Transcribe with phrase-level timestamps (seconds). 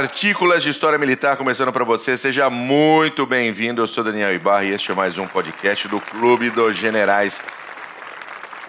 [0.00, 2.16] Partículas de História Militar começando para você.
[2.16, 3.82] Seja muito bem-vindo.
[3.82, 7.42] Eu sou Daniel Ibarra e este é mais um podcast do Clube dos Generais.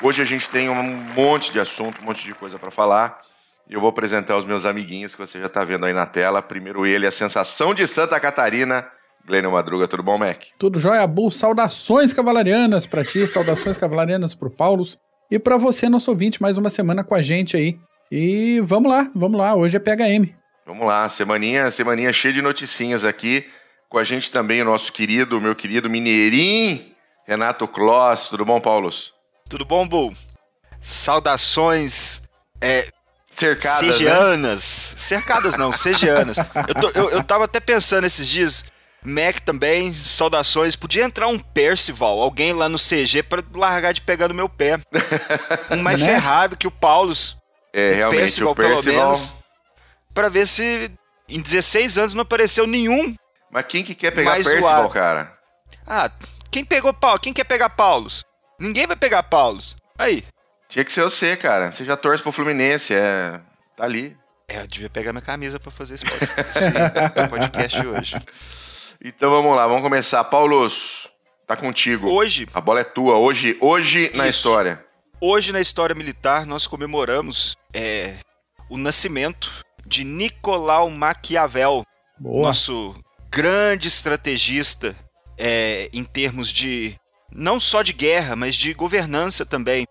[0.02, 0.84] Hoje a gente tem um
[1.16, 3.22] monte de assunto, um monte de coisa para falar.
[3.70, 6.42] E eu vou apresentar os meus amiguinhos que você já está vendo aí na tela.
[6.42, 8.86] Primeiro ele, a sensação de Santa Catarina,
[9.26, 9.88] Glênio Madruga.
[9.88, 10.44] Tudo bom, Mac?
[10.60, 11.32] Tudo jóia, Bull.
[11.32, 14.84] Saudações cavalarianas para ti, saudações cavalarianas para o Paulo
[15.32, 17.80] e para você, nosso ouvinte, mais uma semana com a gente aí.
[18.12, 19.56] E vamos lá, vamos lá.
[19.56, 20.41] Hoje é PHM.
[20.66, 23.50] Vamos lá, semaninha, semaninha cheia de noticinhas aqui.
[23.90, 26.86] Com a gente também o nosso querido, meu querido Mineirinho,
[27.28, 28.30] Renato Kloss.
[28.30, 29.14] Tudo bom, Paulos?
[29.50, 30.16] Tudo bom, Bu?
[30.80, 32.22] Saudações
[32.62, 32.88] é,
[33.30, 34.94] cercadas, segianas.
[34.94, 35.02] Né?
[35.02, 36.38] Cercadas não, segianas.
[36.68, 38.64] eu, tô, eu, eu tava até pensando esses dias,
[39.04, 40.76] Mac também, saudações.
[40.76, 44.80] Podia entrar um Percival, alguém lá no CG, para largar de pegar no meu pé.
[45.72, 46.06] Um mais né?
[46.06, 47.38] ferrado que o Paulos.
[47.74, 48.84] É, realmente, Percival, o Percival...
[48.84, 49.41] pelo menos
[50.14, 50.92] para ver se
[51.28, 53.16] em 16 anos não apareceu nenhum.
[53.50, 54.90] Mas quem que quer pegar Percival, zoado.
[54.90, 55.38] cara?
[55.86, 56.10] Ah,
[56.50, 57.20] quem pegou Paulo?
[57.20, 58.24] Quem quer pegar Paulos?
[58.60, 59.76] Ninguém vai pegar Paulos.
[59.98, 60.24] Aí.
[60.70, 61.72] Tinha que ser você, cara.
[61.72, 63.42] Você já torce pro Fluminense, é.
[63.76, 64.18] Tá ali.
[64.48, 66.60] É, eu devia pegar minha camisa para fazer esse podcast,
[67.30, 68.16] podcast hoje.
[69.04, 70.24] Então vamos lá, vamos começar.
[70.26, 71.10] Paulos,
[71.48, 72.10] tá contigo.
[72.10, 72.48] Hoje.
[72.54, 73.16] A bola é tua.
[73.16, 74.84] Hoje, hoje na história.
[75.20, 78.16] Hoje na história militar nós comemoramos é,
[78.70, 79.52] o nascimento
[79.92, 81.86] de Nicolau Maquiavel,
[82.18, 82.48] Boa.
[82.48, 82.96] nosso
[83.30, 84.96] grande estrategista
[85.38, 86.98] é, em termos de
[87.30, 89.86] não só de guerra, mas de governança também.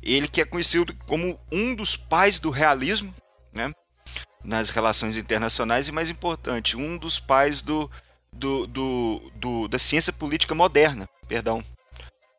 [0.00, 3.12] Ele que é conhecido como um dos pais do realismo,
[3.52, 3.72] né?
[4.42, 7.90] nas relações internacionais e mais importante, um dos pais do,
[8.32, 11.62] do, do, do, da ciência política moderna, perdão,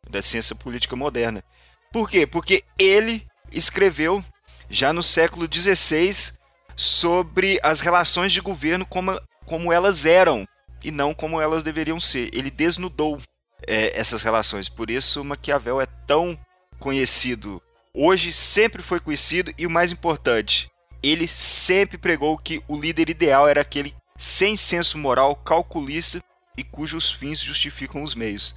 [0.09, 1.44] da ciência política moderna.
[1.91, 2.25] Por quê?
[2.25, 4.23] Porque ele escreveu
[4.69, 6.39] já no século XVI
[6.81, 10.47] sobre as relações de governo como, como elas eram
[10.84, 12.30] e não como elas deveriam ser.
[12.34, 13.22] Ele desnudou
[13.68, 14.68] é, essas relações.
[14.68, 16.38] Por isso, Maquiavel é tão
[16.80, 17.62] conhecido.
[17.94, 20.72] Hoje sempre foi conhecido e o mais importante,
[21.03, 26.19] ele sempre pregou que o líder ideal era aquele sem senso moral, calculista
[26.58, 28.56] e cujos fins justificam os meios.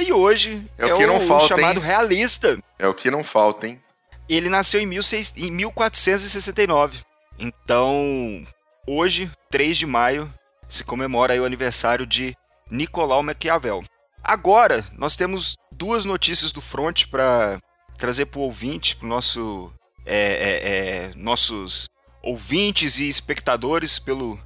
[0.00, 1.84] E hoje é, é o, que não falta, chamado hein?
[1.84, 2.58] realista.
[2.78, 3.82] É o que não falta, hein?
[4.26, 7.11] Ele nasceu em, 16, em 1469.
[7.38, 8.44] Então,
[8.86, 10.32] hoje, 3 de maio,
[10.68, 12.36] se comemora o aniversário de
[12.70, 13.82] Nicolau Maquiavel.
[14.22, 17.60] Agora, nós temos duas notícias do front para
[17.98, 19.72] trazer para o ouvinte, para nosso,
[20.06, 21.88] é, é, é, nossos
[22.22, 24.38] ouvintes e espectadores pelo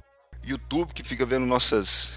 [0.43, 2.11] YouTube que fica vendo nossas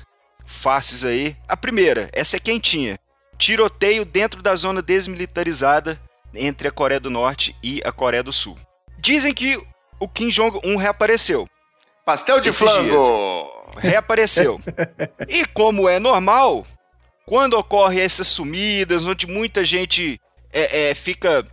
[0.47, 1.36] faces aí.
[1.47, 2.98] A primeira, essa é quentinha.
[3.36, 6.00] Tiroteio dentro da zona desmilitarizada
[6.34, 8.59] entre a Coreia do Norte e a Coreia do Sul.
[8.98, 9.59] Dizem que
[10.00, 11.49] o Kim Jong-un reapareceu.
[12.05, 13.61] Pastel de flango!
[13.72, 13.84] Dias.
[13.84, 14.61] Reapareceu.
[15.28, 16.66] e como é normal,
[17.27, 20.21] quando ocorre essas sumidas, onde muita gente
[20.53, 21.44] é, é, fica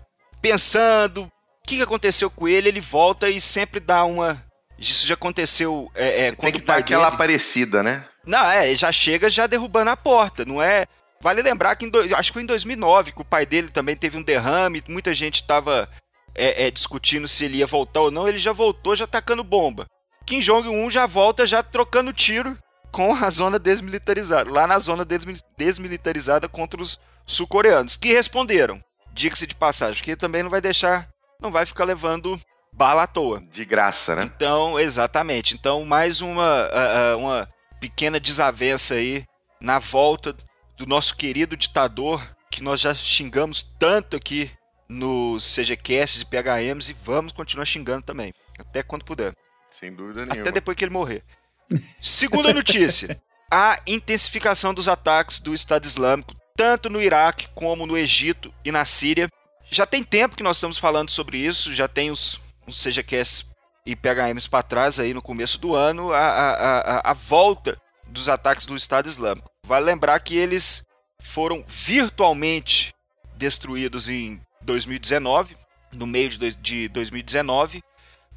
[0.42, 1.32] pensando o
[1.68, 4.44] que, aconteceu com ele, ele volta e sempre dá uma.
[4.80, 7.16] Isso já aconteceu é, é, quando Tem que dar aquela dele...
[7.16, 8.04] aparecida, né?
[8.26, 10.86] Não, é, já chega já derrubando a porta, não é?
[11.22, 12.00] Vale lembrar que do...
[12.16, 15.36] acho que foi em 2009 que o pai dele também teve um derrame, muita gente
[15.42, 15.90] estava
[16.38, 19.88] é, é, discutindo se ele ia voltar ou não, ele já voltou já tacando bomba.
[20.26, 22.58] Kim Jong-un já volta já trocando tiro
[22.92, 25.06] com a zona desmilitarizada, lá na zona
[25.58, 28.82] desmilitarizada contra os sul-coreanos, que responderam.
[29.12, 31.10] Diga-se de passagem, que também não vai deixar,
[31.42, 32.40] não vai ficar levando
[32.72, 33.42] bala à toa.
[33.42, 34.24] De graça, né?
[34.24, 35.56] Então, exatamente.
[35.56, 36.70] Então, mais uma,
[37.18, 37.50] uma
[37.80, 39.26] pequena desavença aí
[39.60, 40.36] na volta
[40.78, 42.22] do nosso querido ditador,
[42.52, 44.52] que nós já xingamos tanto aqui
[44.88, 49.34] nos CGCasts e PHMs e vamos continuar xingando também, até quando puder.
[49.72, 50.42] Sem dúvida nenhuma.
[50.42, 51.24] Até depois que ele morrer.
[52.02, 58.54] Segunda notícia: a intensificação dos ataques do Estado Islâmico, tanto no Iraque como no Egito
[58.64, 59.30] e na Síria.
[59.70, 63.46] Já tem tempo que nós estamos falando sobre isso, já tem os, os CGCasts
[63.86, 68.30] e PHMs para trás aí no começo do ano, a, a, a, a volta dos
[68.30, 69.52] ataques do Estado Islâmico.
[69.66, 70.84] Vale lembrar que eles
[71.22, 72.94] foram virtualmente
[73.36, 75.58] destruídos em 2019,
[75.92, 77.82] no meio de 2019.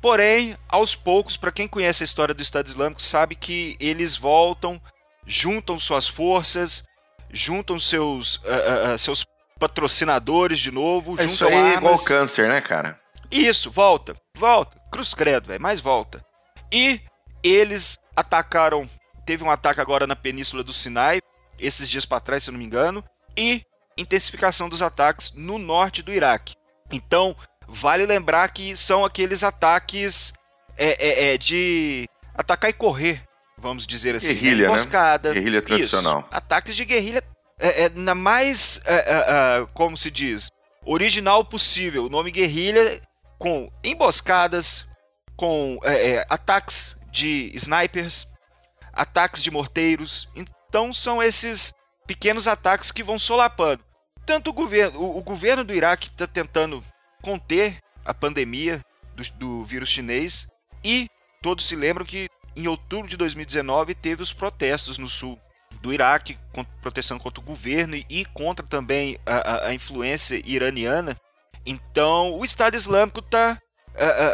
[0.01, 4.81] Porém, aos poucos, para quem conhece a história do Estado Islâmico, sabe que eles voltam,
[5.27, 6.85] juntam suas forças,
[7.31, 9.27] juntam seus, uh, uh, seus
[9.59, 11.75] patrocinadores de novo, é juntam isso aí armas.
[11.75, 12.99] é igual câncer, né, cara?
[13.31, 16.25] Isso, volta, volta, cruz credo, velho, mais volta.
[16.73, 17.01] E
[17.43, 18.89] eles atacaram,
[19.27, 21.21] teve um ataque agora na península do Sinai,
[21.59, 23.05] esses dias para trás, se eu não me engano,
[23.37, 23.63] e
[23.97, 26.55] intensificação dos ataques no norte do Iraque.
[26.91, 27.37] Então,
[27.69, 30.33] vale lembrar que são aqueles ataques
[30.77, 33.23] é, é, é, de atacar e correr,
[33.59, 34.35] vamos dizer assim.
[34.35, 34.73] Guerrilha, né?
[34.73, 35.29] emboscada.
[35.29, 35.35] Né?
[35.35, 36.21] Guerrilha tradicional.
[36.21, 37.23] Isso, ataques de guerrilha
[37.61, 40.51] é, é, na mais, é, é, como se diz,
[40.85, 42.07] original possível.
[42.07, 43.01] O nome guerrilha
[43.39, 44.87] com emboscadas,
[45.37, 45.79] com
[46.29, 48.27] ataques de snipers,
[48.93, 50.29] ataques de morteiros.
[50.35, 51.73] Então são esses
[52.11, 53.85] pequenos ataques que vão solapando.
[54.27, 56.83] Tanto o governo, o, o governo do Iraque está tentando
[57.23, 58.85] conter a pandemia
[59.15, 60.49] do, do vírus chinês
[60.83, 61.09] e
[61.41, 65.39] todos se lembram que em outubro de 2019 teve os protestos no sul
[65.81, 66.37] do Iraque,
[66.83, 71.17] proteção contra o governo e contra também a, a influência iraniana.
[71.65, 73.57] Então, o Estado Islâmico está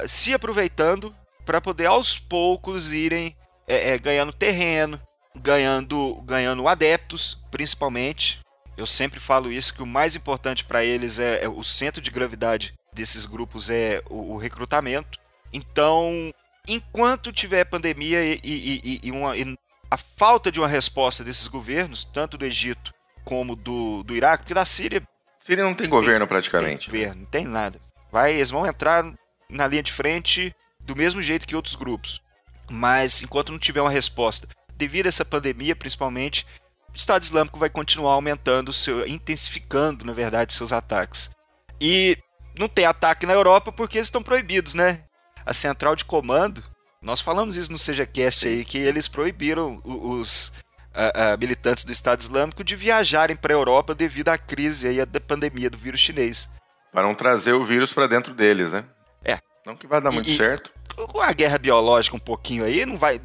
[0.08, 1.14] se aproveitando
[1.44, 3.36] para poder aos poucos irem
[3.68, 4.98] é, é, ganhando terreno,
[5.40, 8.40] ganhando, ganhando adeptos, principalmente.
[8.76, 12.10] Eu sempre falo isso que o mais importante para eles é, é, o centro de
[12.10, 15.18] gravidade desses grupos é o, o recrutamento.
[15.52, 16.32] Então,
[16.68, 19.56] enquanto tiver pandemia e, e, e, uma, e,
[19.90, 22.92] a falta de uma resposta desses governos, tanto do Egito
[23.24, 25.02] como do, do Iraque, porque da Síria.
[25.38, 26.90] Síria não tem governo praticamente.
[26.90, 27.80] Tem governo, não tem nada.
[28.10, 29.04] Vai, eles vão entrar
[29.48, 32.22] na linha de frente do mesmo jeito que outros grupos.
[32.70, 36.46] Mas enquanto não tiver uma resposta, devido a essa pandemia, principalmente,
[36.92, 41.30] o Estado Islâmico vai continuar aumentando, seu, intensificando, na verdade, seus ataques.
[41.80, 42.16] E
[42.58, 45.02] não tem ataque na Europa porque eles estão proibidos, né?
[45.44, 46.62] A central de comando,
[47.00, 52.20] nós falamos isso no SejaCast aí, que eles proibiram os uh, uh, militantes do Estado
[52.20, 56.48] Islâmico de viajarem para a Europa devido à crise aí da pandemia do vírus chinês.
[56.92, 58.84] Para não trazer o vírus para dentro deles, né?
[59.22, 59.38] É.
[59.66, 60.72] Não que vai dar muito e, certo.
[60.96, 63.20] Com a guerra biológica um pouquinho aí, não vai.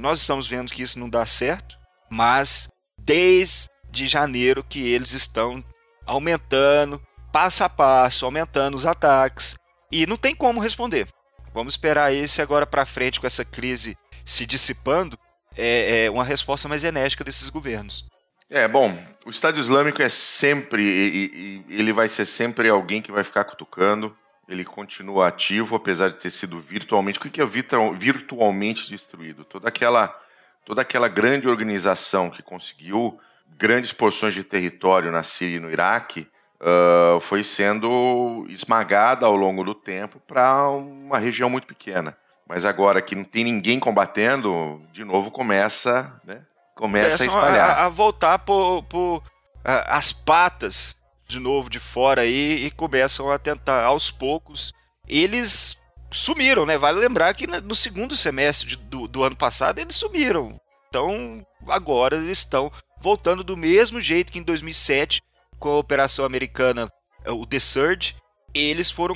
[0.00, 1.78] Nós estamos vendo que isso não dá certo,
[2.10, 2.68] mas
[2.98, 5.62] desde janeiro que eles estão
[6.06, 7.00] aumentando
[7.30, 9.54] passo a passo, aumentando os ataques.
[9.92, 11.06] E não tem como responder.
[11.52, 15.18] Vamos esperar esse agora para frente com essa crise se dissipando,
[15.56, 18.08] é, é, uma resposta mais enérgica desses governos.
[18.48, 23.44] É, bom, o Estado Islâmico é sempre, ele vai ser sempre alguém que vai ficar
[23.44, 24.16] cutucando,
[24.50, 29.44] ele continua ativo, apesar de ter sido virtualmente, o que é virtualmente destruído?
[29.44, 30.12] Toda aquela,
[30.64, 33.18] toda aquela grande organização que conseguiu
[33.56, 36.26] grandes porções de território na Síria e no Iraque,
[36.60, 42.16] uh, foi sendo esmagada ao longo do tempo para uma região muito pequena.
[42.48, 46.42] Mas agora que não tem ninguém combatendo, de novo começa, né?
[46.74, 47.70] Começa a espalhar.
[47.70, 49.22] A, a voltar por, por
[49.62, 50.96] as patas
[51.30, 54.72] de novo de fora aí e começam a tentar aos poucos.
[55.08, 55.78] Eles
[56.10, 56.76] sumiram, né?
[56.76, 60.60] Vale lembrar que no segundo semestre do, do ano passado eles sumiram.
[60.88, 65.22] Então agora eles estão voltando do mesmo jeito que em 2007
[65.58, 66.90] com a operação americana,
[67.24, 68.16] é, o The Surge,
[68.54, 69.14] eles foram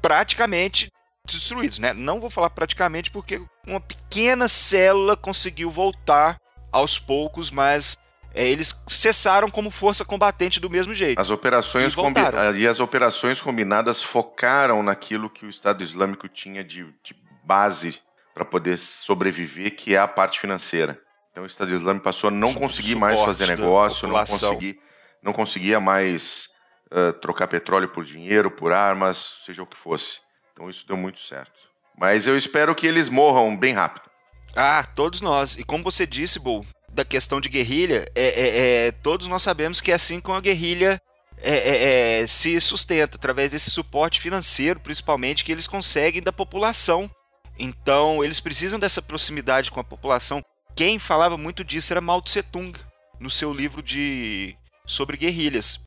[0.00, 0.90] praticamente
[1.24, 1.92] destruídos, né?
[1.92, 6.40] Não vou falar praticamente porque uma pequena célula conseguiu voltar
[6.72, 7.96] aos poucos, mas
[8.34, 11.20] é, eles cessaram como força combatente do mesmo jeito.
[11.20, 16.84] As operações e, e as operações combinadas focaram naquilo que o Estado Islâmico tinha de,
[17.02, 17.14] de
[17.44, 18.00] base
[18.34, 20.98] para poder sobreviver, que é a parte financeira.
[21.30, 24.78] Então o Estado Islâmico passou a não conseguir mais fazer negócio, não conseguir
[25.22, 26.50] não conseguia mais
[26.90, 30.20] uh, trocar petróleo por dinheiro, por armas, seja o que fosse.
[30.52, 31.70] Então isso deu muito certo.
[31.96, 34.10] Mas eu espero que eles morram bem rápido.
[34.56, 35.56] Ah, todos nós.
[35.56, 39.80] E como você disse, Bull, da questão de guerrilha, é, é, é, todos nós sabemos
[39.80, 41.00] que é assim como a guerrilha
[41.38, 47.10] é, é, é, se sustenta, através desse suporte financeiro, principalmente, que eles conseguem da população.
[47.58, 50.44] Então, eles precisam dessa proximidade com a população.
[50.76, 52.78] Quem falava muito disso era Mao Tse Tung,
[53.18, 54.56] no seu livro de
[54.86, 55.80] sobre guerrilhas.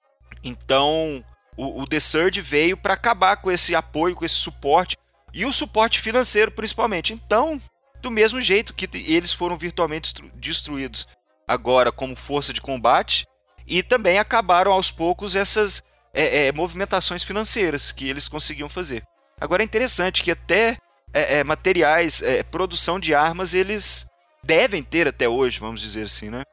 [0.44, 1.24] Então,
[1.56, 4.98] o, o The Surge veio para acabar com esse apoio, com esse suporte
[5.34, 7.14] e o suporte financeiro principalmente.
[7.14, 7.62] Então,
[8.06, 11.08] do mesmo jeito que eles foram virtualmente destruídos
[11.48, 13.26] agora como força de combate
[13.68, 15.84] e também acabaram aos poucos essas
[16.14, 19.04] é, é, movimentações financeiras que eles conseguiam fazer.
[19.42, 20.78] Agora é interessante que até
[21.12, 24.06] é, é materiais, é, produção de armas, eles
[24.44, 26.44] devem ter até hoje, vamos dizer assim, né?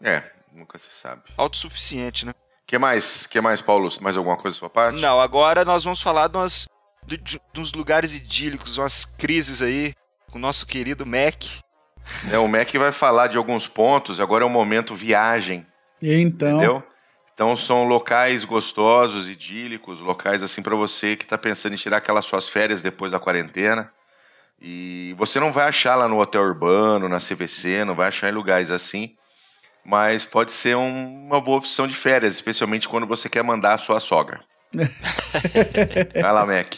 [0.00, 0.22] É,
[0.52, 1.22] Nunca se sabe.
[1.36, 2.32] Autossuficiente, né?
[2.66, 3.88] que mais, que mais, Paulo?
[4.00, 5.00] Mais alguma coisa da sua parte?
[5.00, 6.66] Não, agora nós vamos falar de, umas,
[7.04, 9.94] de, de, de uns lugares idílicos, umas crises aí,
[10.30, 11.44] com o nosso querido Mac.
[12.30, 15.66] É, o Mac vai falar de alguns pontos, agora é o momento viagem.
[16.02, 16.56] Então.
[16.56, 16.82] Entendeu?
[17.34, 22.24] Então são locais gostosos, idílicos, locais assim para você que está pensando em tirar aquelas
[22.24, 23.90] suas férias depois da quarentena.
[24.60, 28.34] E você não vai achar lá no hotel urbano, na CVC, não vai achar em
[28.34, 29.16] lugares assim
[29.84, 33.78] mas pode ser um, uma boa opção de férias, especialmente quando você quer mandar a
[33.78, 34.40] sua sogra.
[34.72, 36.74] vai lá, Mac.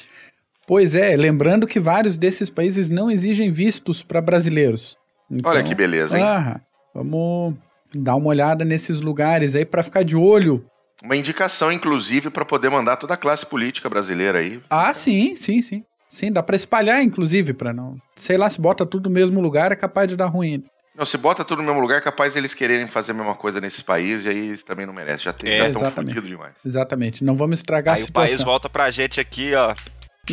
[0.73, 4.97] Pois é, lembrando que vários desses países não exigem vistos para brasileiros.
[5.31, 6.25] Então, Olha que beleza, hein?
[6.25, 6.63] Ah,
[6.95, 7.57] vamos
[7.95, 10.65] dar uma olhada nesses lugares aí para ficar de olho.
[11.05, 14.63] Uma indicação, inclusive, para poder mandar toda a classe política brasileira aí.
[14.71, 15.85] Ah, sim, sim, sim.
[16.09, 17.97] Sim, dá para espalhar, inclusive, para não.
[18.17, 20.65] Sei lá, se bota tudo no mesmo lugar, é capaz de dar ruim.
[20.97, 23.61] Não, se bota tudo no mesmo lugar, é capaz eles quererem fazer a mesma coisa
[23.61, 25.25] nesse país e aí eles também não merecem.
[25.25, 26.55] Já, tem, é, já estão fodidos demais.
[26.65, 27.23] Exatamente.
[27.23, 28.23] Não vamos estragar aí a situação.
[28.23, 29.75] Aí o país volta pra gente aqui, ó.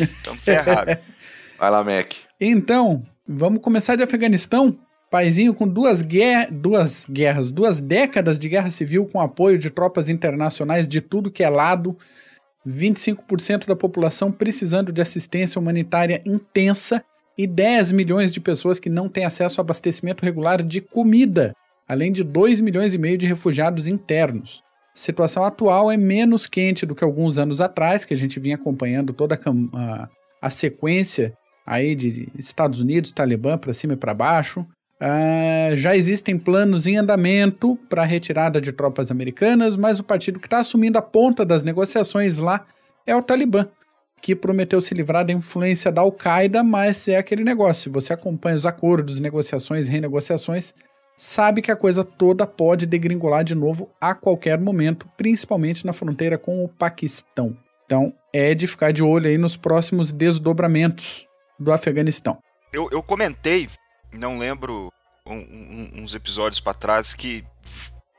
[0.00, 0.96] Estamos ferrados.
[1.58, 2.12] Vai lá, Mac.
[2.40, 4.78] Então, vamos começar de Afeganistão.
[5.10, 10.08] Paizinho com duas, guerra, duas guerras, duas décadas de guerra civil com apoio de tropas
[10.08, 11.96] internacionais de tudo que é lado,
[12.66, 17.04] 25% da população precisando de assistência humanitária intensa
[17.36, 21.54] e 10 milhões de pessoas que não têm acesso a abastecimento regular de comida,
[21.88, 24.62] além de 2 milhões e meio de refugiados internos.
[25.00, 29.14] Situação atual é menos quente do que alguns anos atrás, que a gente vinha acompanhando
[29.14, 29.38] toda a,
[29.78, 30.08] a,
[30.42, 31.32] a sequência
[31.66, 34.60] aí de Estados Unidos, Talibã para cima e para baixo.
[34.60, 40.38] Uh, já existem planos em andamento para a retirada de tropas americanas, mas o partido
[40.38, 42.66] que está assumindo a ponta das negociações lá
[43.06, 43.68] é o Talibã,
[44.20, 47.84] que prometeu se livrar da influência da Al-Qaeda, mas é aquele negócio.
[47.84, 50.74] Se você acompanha os acordos, negociações renegociações,
[51.20, 56.38] sabe que a coisa toda pode degringolar de novo a qualquer momento, principalmente na fronteira
[56.38, 57.54] com o Paquistão.
[57.84, 61.26] Então é de ficar de olho aí nos próximos desdobramentos
[61.58, 62.38] do Afeganistão.
[62.72, 63.68] Eu, eu comentei
[64.10, 64.90] não lembro
[65.26, 67.44] um, um, uns episódios para trás que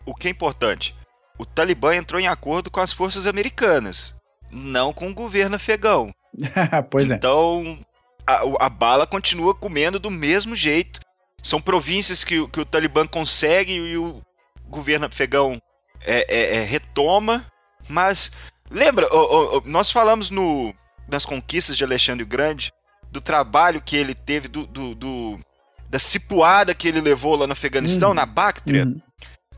[0.06, 0.96] o que é importante,
[1.40, 4.16] o Talibã entrou em acordo com as forças americanas,
[4.52, 6.14] não com o governo afegão.
[6.92, 7.16] pois é.
[7.16, 7.80] Então
[8.28, 11.00] a, a, bala continua comendo do mesmo jeito.
[11.44, 14.22] São províncias que, que o Talibã consegue e o
[14.68, 15.62] governo afegão
[16.02, 17.46] é, é, é, retoma.
[17.90, 18.32] Mas
[18.70, 20.74] lembra, oh, oh, nós falamos no,
[21.08, 22.72] nas conquistas de Alexandre o Grande
[23.12, 25.40] do trabalho que ele teve do, do, do
[25.90, 28.16] da cipuada que ele levou lá no Afeganistão, uhum.
[28.16, 29.02] na Bactria, uhum.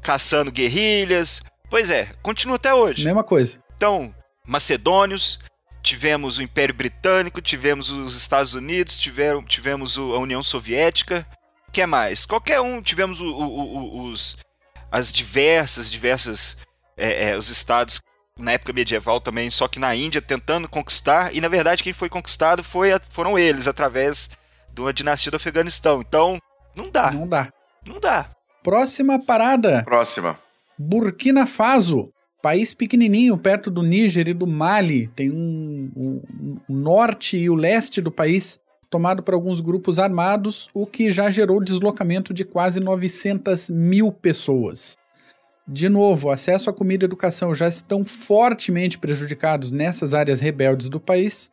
[0.01, 1.43] caçando guerrilhas.
[1.69, 3.05] Pois é, continua até hoje.
[3.05, 3.59] Mesma coisa.
[3.75, 4.13] Então,
[4.47, 5.39] macedônios,
[5.83, 11.27] tivemos o Império Britânico, tivemos os Estados Unidos, tiveram, tivemos a União Soviética.
[11.73, 12.23] O que mais?
[12.23, 14.37] Qualquer um, tivemos o, o, o, os,
[14.91, 16.55] as diversas, diversas,
[16.95, 17.99] é, é, os estados
[18.37, 22.09] na época medieval também, só que na Índia tentando conquistar, e na verdade quem foi
[22.09, 24.29] conquistado foi, foram eles, através
[24.71, 26.01] de uma dinastia do Afeganistão.
[26.01, 26.37] Então,
[26.75, 27.11] não dá.
[27.11, 27.51] Não dá.
[27.83, 28.29] Não dá.
[28.61, 29.81] Próxima parada.
[29.81, 30.37] Próxima.
[30.77, 32.13] Burkina Faso.
[32.39, 35.07] País pequenininho, perto do Níger e do Mali.
[35.15, 36.21] Tem um, um,
[36.69, 38.59] um norte e o leste do país
[38.93, 44.95] tomado por alguns grupos armados, o que já gerou deslocamento de quase 900 mil pessoas.
[45.67, 50.99] De novo, acesso à comida e educação já estão fortemente prejudicados nessas áreas rebeldes do
[50.99, 51.49] país,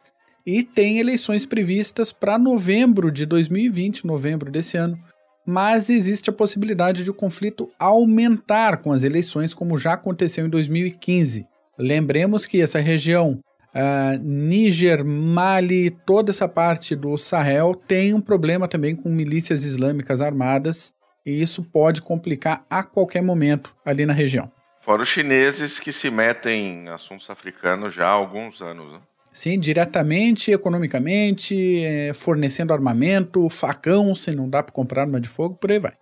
[0.46, 4.98] e tem eleições previstas para novembro de 2020, novembro desse ano.
[5.46, 10.50] Mas existe a possibilidade de o conflito aumentar com as eleições, como já aconteceu em
[10.50, 11.46] 2015.
[11.78, 13.40] Lembremos que essa região,
[13.74, 20.20] uh, Níger, Mali, toda essa parte do Sahel, tem um problema também com milícias islâmicas
[20.20, 24.50] armadas, e isso pode complicar a qualquer momento ali na região.
[24.80, 28.92] Fora os chineses que se metem em assuntos africanos já há alguns anos.
[28.92, 29.00] Né?
[29.32, 35.54] Sim, diretamente, economicamente, é, fornecendo armamento, facão, se não dá para comprar arma de fogo,
[35.54, 35.92] por aí vai.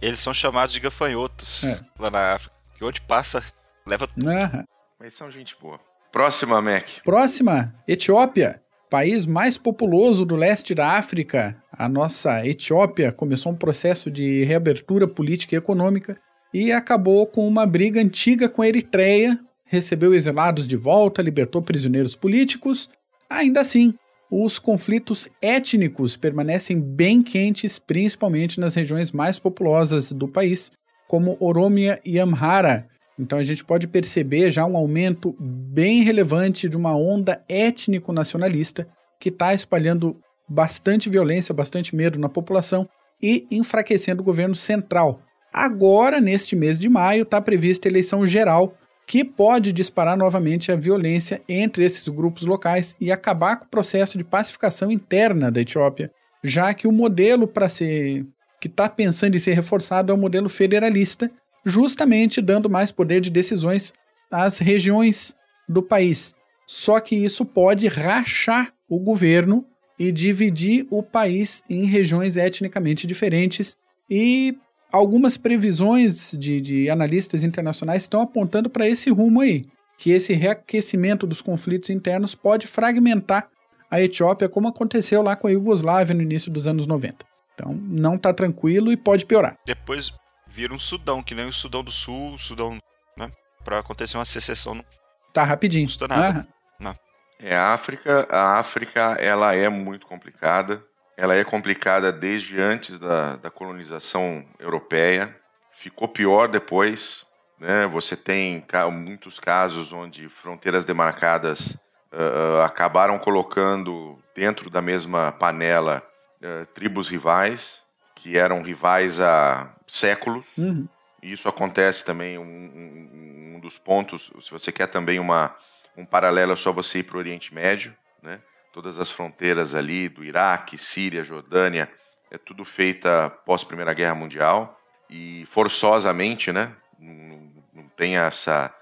[0.00, 1.80] Eles são chamados de gafanhotos é.
[1.98, 3.44] lá na África, que onde passa,
[3.86, 4.28] leva tudo.
[4.28, 4.64] Aham.
[4.98, 5.78] Mas são gente boa.
[6.12, 6.84] Próxima, Mac.
[7.04, 8.60] Próxima, Etiópia.
[8.90, 11.56] País mais populoso do leste da África.
[11.72, 16.18] A nossa Etiópia começou um processo de reabertura política e econômica
[16.52, 19.40] e acabou com uma briga antiga com a Eritreia
[19.72, 22.90] recebeu exilados de volta, libertou prisioneiros políticos.
[23.28, 23.94] Ainda assim,
[24.30, 30.70] os conflitos étnicos permanecem bem quentes, principalmente nas regiões mais populosas do país,
[31.08, 32.86] como Oromia e Amhara.
[33.22, 38.86] Então a gente pode perceber já um aumento bem relevante de uma onda étnico-nacionalista
[39.18, 40.16] que está espalhando
[40.48, 42.88] bastante violência, bastante medo na população
[43.22, 45.22] e enfraquecendo o governo central.
[45.52, 48.74] Agora, neste mês de maio, está prevista a eleição geral
[49.06, 54.16] que pode disparar novamente a violência entre esses grupos locais e acabar com o processo
[54.16, 56.10] de pacificação interna da Etiópia,
[56.42, 58.26] já que o modelo para ser
[58.60, 61.28] que está pensando em ser reforçado é o modelo federalista,
[61.64, 63.92] justamente dando mais poder de decisões
[64.30, 65.36] às regiões
[65.68, 66.34] do país.
[66.66, 69.64] Só que isso pode rachar o governo
[69.98, 73.76] e dividir o país em regiões etnicamente diferentes
[74.10, 74.56] e
[74.90, 79.66] algumas previsões de, de analistas internacionais estão apontando para esse rumo aí,
[79.96, 83.48] que esse reaquecimento dos conflitos internos pode fragmentar
[83.90, 87.26] a Etiópia, como aconteceu lá com a Iugoslávia no início dos anos 90.
[87.54, 89.58] Então, não está tranquilo e pode piorar.
[89.66, 90.10] Depois
[90.52, 92.78] vira um Sudão, que nem o Sudão do Sul, o Sudão,
[93.16, 93.30] né?
[93.64, 94.74] Para acontecer uma secessão.
[94.74, 94.84] Não
[95.32, 95.84] tá rapidinho.
[95.84, 96.46] Não custa nada.
[96.78, 96.94] Não.
[97.40, 100.84] É, a África, a África, ela é muito complicada.
[101.16, 105.34] Ela é complicada desde antes da, da colonização europeia.
[105.70, 107.24] Ficou pior depois.
[107.58, 107.86] Né?
[107.86, 111.76] Você tem muitos casos onde fronteiras demarcadas
[112.12, 116.02] uh, acabaram colocando dentro da mesma panela
[116.42, 117.80] uh, tribos rivais,
[118.14, 120.56] que eram rivais há séculos.
[120.56, 120.88] Uhum.
[121.22, 125.54] Isso acontece também, um, um, um, dos pontos, se você quer também uma,
[125.96, 128.40] um paralelo, é só você ir para o Oriente Médio, né?
[128.72, 131.88] todas as fronteiras ali do Iraque, Síria, Jordânia,
[132.30, 136.74] é tudo feita pós Primeira Guerra Mundial e forçosamente, né?
[136.98, 138.74] Não, não tem essa,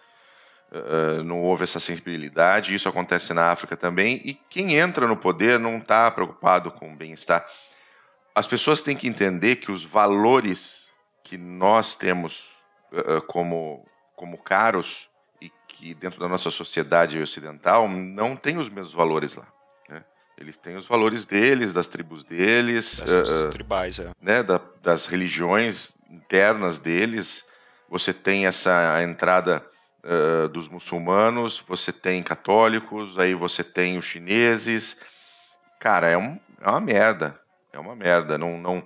[0.71, 2.75] uh, não houve essa sensibilidade.
[2.75, 4.23] Isso acontece na África também.
[4.25, 7.45] E quem entra no poder não está preocupado com o bem-estar.
[8.33, 10.90] As pessoas têm que entender que os valores
[11.31, 12.57] que nós temos
[12.93, 15.09] uh, como como caros
[15.41, 19.47] e que dentro da nossa sociedade ocidental não tem os mesmos valores lá.
[20.37, 24.11] Eles têm os valores deles, das tribos deles, das uh, tribais, é.
[24.23, 27.45] né, da, das religiões internas deles.
[27.91, 29.63] Você tem essa entrada
[30.03, 35.03] uh, dos muçulmanos, você tem católicos, aí você tem os chineses.
[35.79, 37.39] Cara, é, um, é uma merda.
[37.71, 38.39] É uma merda.
[38.39, 38.83] Não, não,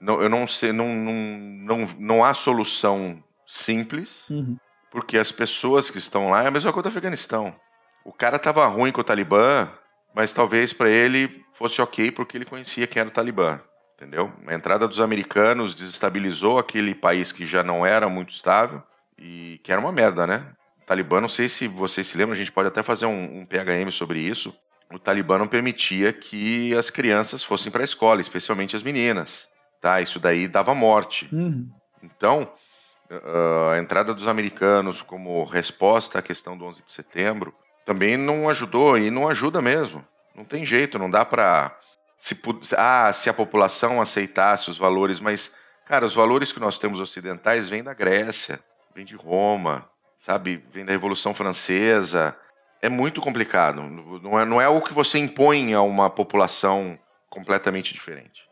[0.00, 4.56] não, eu não sei, não, não, não, não há solução simples, uhum.
[4.90, 7.54] porque as pessoas que estão lá é a mesma coisa do Afeganistão.
[8.04, 9.68] O cara tava ruim com o Talibã,
[10.14, 13.60] mas talvez para ele fosse ok porque ele conhecia quem era o Talibã,
[13.94, 14.32] entendeu?
[14.46, 18.82] A entrada dos americanos desestabilizou aquele país que já não era muito estável
[19.18, 20.46] e que era uma merda, né?
[20.82, 23.46] O Talibã, não sei se vocês se lembram, a gente pode até fazer um, um
[23.46, 24.56] PHM sobre isso.
[24.92, 29.48] O Talibã não permitia que as crianças fossem para a escola, especialmente as meninas,
[29.86, 30.00] tá?
[30.00, 31.28] Isso daí dava morte.
[31.32, 31.70] Uhum.
[32.02, 32.50] Então,
[33.72, 38.98] a entrada dos americanos como resposta à questão do 11 de setembro também não ajudou
[38.98, 40.04] e não ajuda mesmo.
[40.34, 41.78] Não tem jeito, não dá para
[42.18, 42.36] se
[42.76, 47.68] ah, se a população aceitasse os valores, mas cara, os valores que nós temos ocidentais
[47.68, 48.58] vêm da Grécia,
[48.92, 52.36] vêm de Roma, sabe, vêm da Revolução Francesa.
[52.82, 53.82] É muito complicado.
[53.82, 56.98] Não é, não é o que você impõe a uma população
[57.30, 58.46] completamente diferente.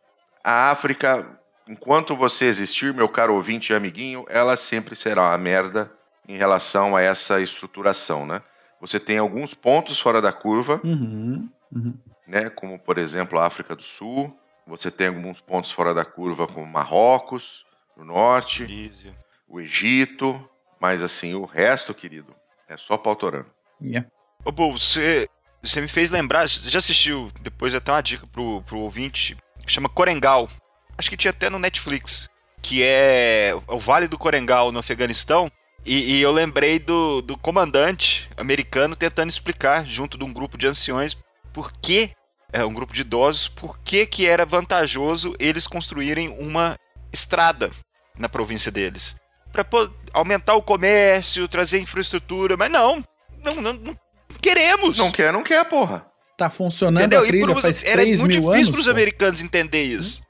[0.45, 1.27] A África,
[1.67, 5.91] enquanto você existir, meu caro ouvinte e amiguinho, ela sempre será uma merda
[6.29, 8.43] em relação a essa estruturação, né?
[8.81, 11.95] Você tem alguns pontos fora da curva, uhum, uhum.
[12.27, 14.39] Né, como por exemplo a África do Sul.
[14.67, 19.15] Você tem alguns pontos fora da curva, como Marrocos, no norte, Tunísia.
[19.49, 20.49] o Egito.
[20.81, 22.35] Mas assim, o resto, querido,
[22.69, 23.47] é só pautorando.
[23.83, 24.09] Yeah.
[24.45, 25.29] Ô, Bo, você,
[25.63, 29.89] você me fez lembrar, você já assistiu, depois até uma dica pro, pro ouvinte, chama
[29.89, 30.49] Corengal.
[30.97, 32.29] Acho que tinha até no Netflix.
[32.63, 35.51] Que é o Vale do Corengal no Afeganistão
[35.85, 40.67] e, e, eu lembrei do, do comandante americano tentando explicar, junto de um grupo de
[40.67, 41.15] anciões,
[41.53, 42.11] por que,
[42.51, 46.79] é, um grupo de idosos, por que, que era vantajoso eles construírem uma
[47.13, 47.71] estrada
[48.19, 49.17] na província deles.
[49.53, 49.67] Para
[50.15, 53.05] aumentar o comércio, trazer infraestrutura, mas não,
[53.43, 53.99] não, não, não
[54.41, 54.97] queremos.
[54.97, 56.07] Não quer, não quer, porra.
[56.37, 57.23] Tá funcionando Entendeu?
[57.23, 57.45] a trilha
[57.85, 60.21] Era muito difícil para os americanos entender isso.
[60.21, 60.25] Hum?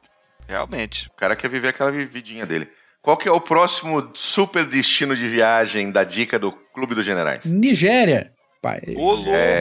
[0.49, 1.09] Realmente.
[1.09, 2.69] O cara quer viver aquela vidinha dele.
[3.01, 7.45] Qual que é o próximo super destino de viagem da dica do Clube dos Generais?
[7.45, 8.33] Nigéria.
[8.63, 8.81] Pai,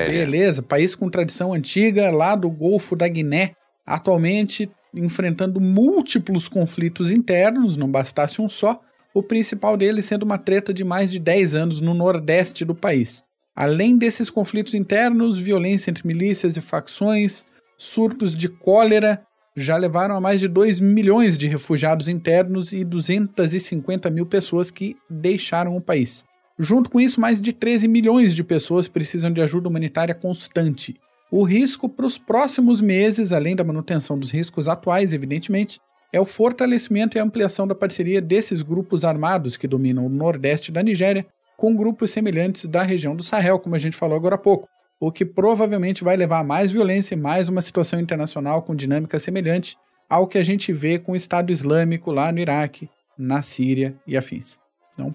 [0.10, 3.52] Beleza, país com tradição antiga lá do Golfo da Guiné,
[3.86, 8.80] atualmente enfrentando múltiplos conflitos internos, não bastasse um só,
[9.14, 13.26] o principal deles sendo uma treta de mais de 10 anos no nordeste do país.
[13.56, 17.46] Além desses conflitos internos, violência entre milícias e facções,
[17.78, 19.22] surtos de cólera
[19.56, 24.96] já levaram a mais de 2 milhões de refugiados internos e 250 mil pessoas que
[25.08, 26.26] deixaram o país.
[26.58, 30.96] Junto com isso, mais de 13 milhões de pessoas precisam de ajuda humanitária constante.
[31.32, 35.80] O risco para os próximos meses, além da manutenção dos riscos atuais, evidentemente,
[36.12, 40.84] é o fortalecimento e ampliação da parceria desses grupos armados que dominam o nordeste da
[40.84, 41.26] Nigéria
[41.58, 44.68] com grupos semelhantes da região do Sahel, como a gente falou agora há pouco,
[45.00, 49.20] o que provavelmente vai levar a mais violência e mais uma situação internacional com dinâmica
[49.20, 49.78] semelhante
[50.10, 54.16] ao que a gente vê com o Estado Islâmico lá no Iraque, na Síria e
[54.16, 54.60] afins.
[54.94, 55.13] Então,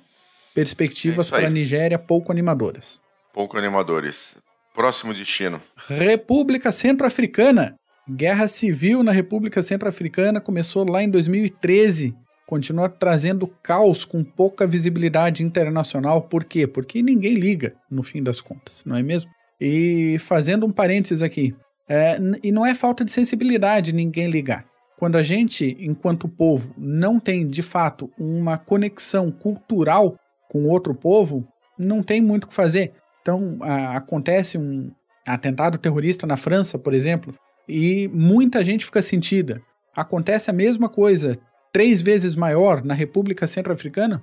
[0.55, 3.03] perspectivas é para a Nigéria pouco animadoras.
[3.33, 4.37] Pouco animadores.
[4.75, 5.61] Próximo destino.
[5.87, 7.77] República Centro-Africana.
[8.11, 12.15] Guerra civil na República Centro-Africana começou lá em 2013.
[12.49, 16.23] Continua trazendo caos com pouca visibilidade internacional.
[16.23, 16.67] Por quê?
[16.67, 19.31] Porque ninguém liga, no fim das contas, não é mesmo?
[19.61, 21.55] E fazendo um parênteses aqui,
[21.91, 24.67] É, e não é falta de sensibilidade ninguém ligar.
[24.99, 30.15] Quando a gente, enquanto povo, não tem de fato uma conexão cultural
[30.51, 31.47] com outro povo,
[31.79, 32.93] não tem muito o que fazer.
[33.23, 34.91] Então, a, acontece um
[35.27, 37.35] atentado terrorista na França, por exemplo,
[37.67, 39.63] e muita gente fica sentida.
[39.97, 41.39] Acontece a mesma coisa,
[41.73, 44.23] três vezes maior na República Centro-Africana,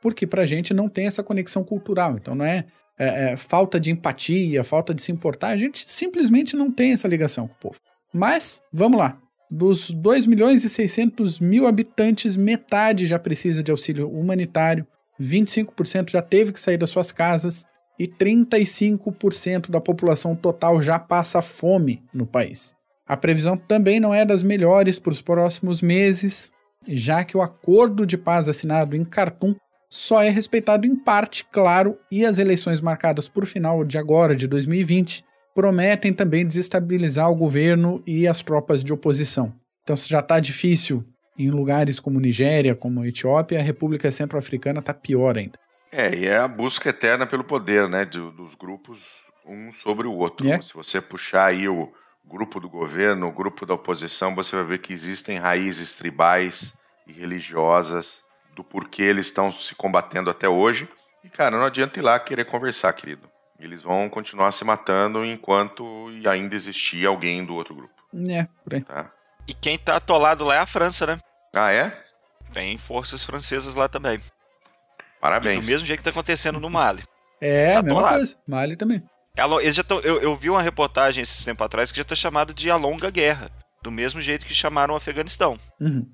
[0.00, 2.16] porque para a gente não tem essa conexão cultural.
[2.16, 2.64] Então, não é,
[2.98, 7.08] é, é falta de empatia, falta de se importar, a gente simplesmente não tem essa
[7.08, 7.80] ligação com o povo.
[8.12, 9.18] Mas, vamos lá.
[9.50, 14.86] Dos 2 milhões e 600 mil habitantes, metade já precisa de auxílio humanitário,
[15.20, 17.66] 25% já teve que sair das suas casas
[17.98, 22.76] e 35% da população total já passa fome no país.
[23.06, 26.52] A previsão também não é das melhores para os próximos meses,
[26.96, 29.54] já que o acordo de paz assinado em Khartoum
[29.90, 34.46] só é respeitado em parte, claro, e as eleições marcadas por final de agora, de
[34.46, 35.24] 2020,
[35.54, 39.52] prometem também desestabilizar o governo e as tropas de oposição.
[39.82, 41.04] Então, se já está difícil
[41.38, 45.58] em lugares como Nigéria, como Etiópia, a República Centro-Africana está pior ainda.
[45.90, 50.12] É, e é a busca eterna pelo poder, né, de, dos grupos um sobre o
[50.12, 50.46] outro.
[50.46, 50.60] É.
[50.60, 51.90] Se você puxar aí o
[52.24, 56.74] grupo do governo, o grupo da oposição, você vai ver que existem raízes tribais
[57.08, 58.22] e religiosas
[58.54, 60.88] do porquê eles estão se combatendo até hoje.
[61.24, 63.28] E, cara, não adianta ir lá querer conversar, querido.
[63.58, 67.94] Eles vão continuar se matando enquanto ainda existir alguém do outro grupo.
[68.28, 68.82] É, por aí.
[68.82, 69.10] Tá?
[69.46, 71.18] E quem tá atolado lá é a França, né?
[71.54, 71.92] Ah, é?
[72.52, 74.20] Tem forças francesas lá também.
[75.20, 75.58] Parabéns.
[75.58, 77.02] E do mesmo jeito que tá acontecendo no Mali.
[77.40, 78.36] É, tá mesma coisa.
[78.46, 79.02] Mali também.
[79.60, 82.52] Eles já tão, eu, eu vi uma reportagem esses tempos atrás que já tá chamado
[82.52, 83.50] de a longa guerra.
[83.82, 85.58] Do mesmo jeito que chamaram o Afeganistão.
[85.80, 86.10] Uhum.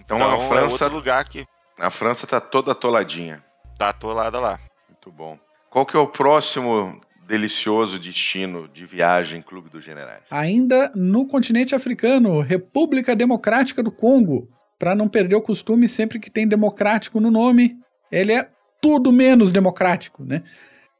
[0.00, 0.84] Então, então, a é França.
[0.84, 1.46] É outro lugar que.
[1.78, 3.42] A França tá toda atoladinha.
[3.78, 4.58] Tá atolada lá.
[4.88, 5.38] Muito bom.
[5.70, 10.24] Qual que é o próximo delicioso destino de viagem Clube dos Generais?
[10.30, 14.48] Ainda no continente africano, República Democrática do Congo.
[14.78, 17.76] Para não perder o costume, sempre que tem democrático no nome,
[18.10, 18.48] ele é
[18.80, 20.42] tudo menos democrático, né?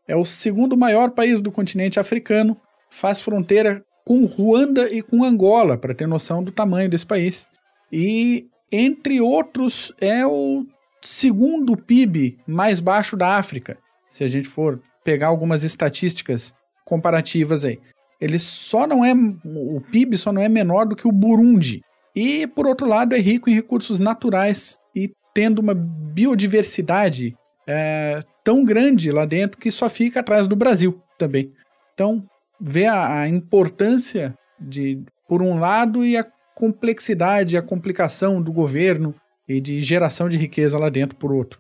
[0.07, 2.57] É o segundo maior país do continente africano,
[2.91, 7.49] faz fronteira com Ruanda e com Angola, para ter noção do tamanho desse país.
[7.91, 10.65] E, entre outros, é o
[11.03, 13.79] segundo PIB mais baixo da África.
[14.09, 16.55] Se a gente for pegar algumas estatísticas
[16.85, 17.79] comparativas aí.
[18.21, 19.13] Ele só não é.
[19.13, 21.81] O PIB só não é menor do que o Burundi.
[22.15, 27.35] E, por outro lado, é rico em recursos naturais e tendo uma biodiversidade
[27.67, 31.53] é, tão grande lá dentro que só fica atrás do Brasil também.
[31.95, 32.23] Então,
[32.61, 36.27] vê a, a importância de, por um lado, e a
[36.61, 39.15] complexidade, a complicação do governo
[39.49, 41.59] e de geração de riqueza lá dentro, por outro.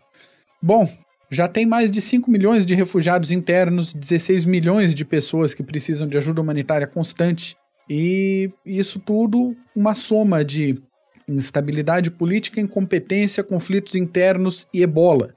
[0.61, 0.87] Bom,
[1.31, 6.07] já tem mais de 5 milhões de refugiados internos, 16 milhões de pessoas que precisam
[6.07, 7.57] de ajuda humanitária constante,
[7.89, 10.79] e isso tudo uma soma de
[11.27, 15.35] instabilidade política, incompetência, conflitos internos e ebola.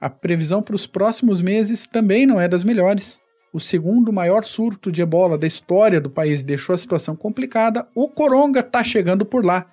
[0.00, 3.20] A previsão para os próximos meses também não é das melhores.
[3.52, 7.86] O segundo maior surto de ebola da história do país deixou a situação complicada.
[7.94, 9.66] O coronga está chegando por lá.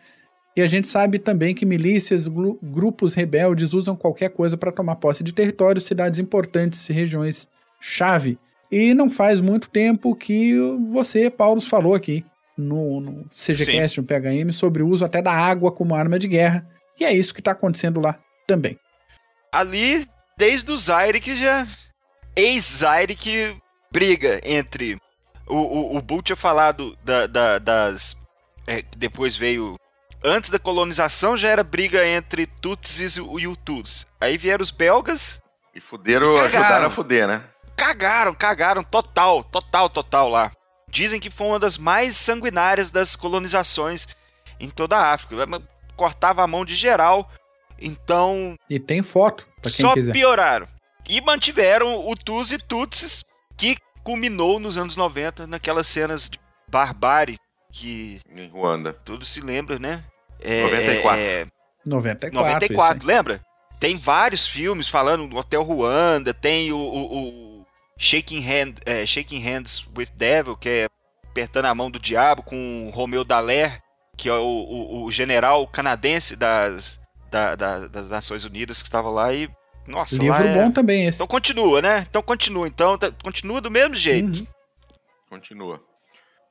[0.55, 5.23] E a gente sabe também que milícias, grupos rebeldes usam qualquer coisa para tomar posse
[5.23, 8.37] de territórios, cidades importantes e regiões chave.
[8.71, 10.53] E não faz muito tempo que
[10.91, 12.23] você, Paulo, falou aqui
[12.57, 14.01] no, no CGCast, Sim.
[14.01, 16.67] no PHM, sobre o uso até da água como arma de guerra.
[16.99, 18.77] E é isso que está acontecendo lá também.
[19.51, 20.07] Ali,
[20.37, 21.67] desde o Zaire que já.
[22.35, 23.55] Ex-Zaire que
[23.93, 24.99] briga entre.
[25.45, 28.17] O, o, o Bull tinha falado da, da, das.
[28.65, 29.77] É, depois veio
[30.23, 34.07] antes da colonização já era briga entre Tutsis e Hutus.
[34.19, 35.41] Aí vieram os belgas.
[35.75, 37.43] E fuderam, ajudaram a fuder, né?
[37.75, 40.51] Cagaram, cagaram, total, total, total lá.
[40.87, 44.07] Dizem que foi uma das mais sanguinárias das colonizações
[44.59, 45.35] em toda a África.
[45.95, 47.29] Cortava a mão de geral.
[47.79, 48.55] Então.
[48.69, 50.13] E tem foto, pra quem só quiser.
[50.13, 50.67] pioraram.
[51.09, 53.25] E mantiveram Hutus e Tutsis,
[53.57, 57.37] que culminou nos anos 90 naquelas cenas de barbárie
[57.71, 58.19] que.
[58.29, 58.93] Em Ruanda.
[58.93, 60.03] Tudo se lembra, né?
[60.39, 61.21] É, 94.
[61.21, 61.47] É,
[61.85, 62.51] 94.
[62.51, 63.41] 94, lembra?
[63.79, 67.65] Tem vários filmes falando do Hotel Ruanda, tem o, o, o
[67.97, 70.87] Shaking, Hand, é, Shaking Hands with Devil, que é
[71.29, 73.81] apertando a mão do diabo, com o Romeu Dallaire,
[74.15, 79.09] que é o, o, o general canadense das, da, da, das Nações Unidas que estava
[79.09, 79.49] lá e.
[79.87, 80.55] Nossa, Livro é...
[80.55, 81.17] bom também esse.
[81.17, 82.05] Então continua, né?
[82.09, 82.67] Então continua.
[82.67, 84.39] Então tá, continua do mesmo jeito.
[84.39, 84.47] Uhum.
[85.29, 85.81] Continua.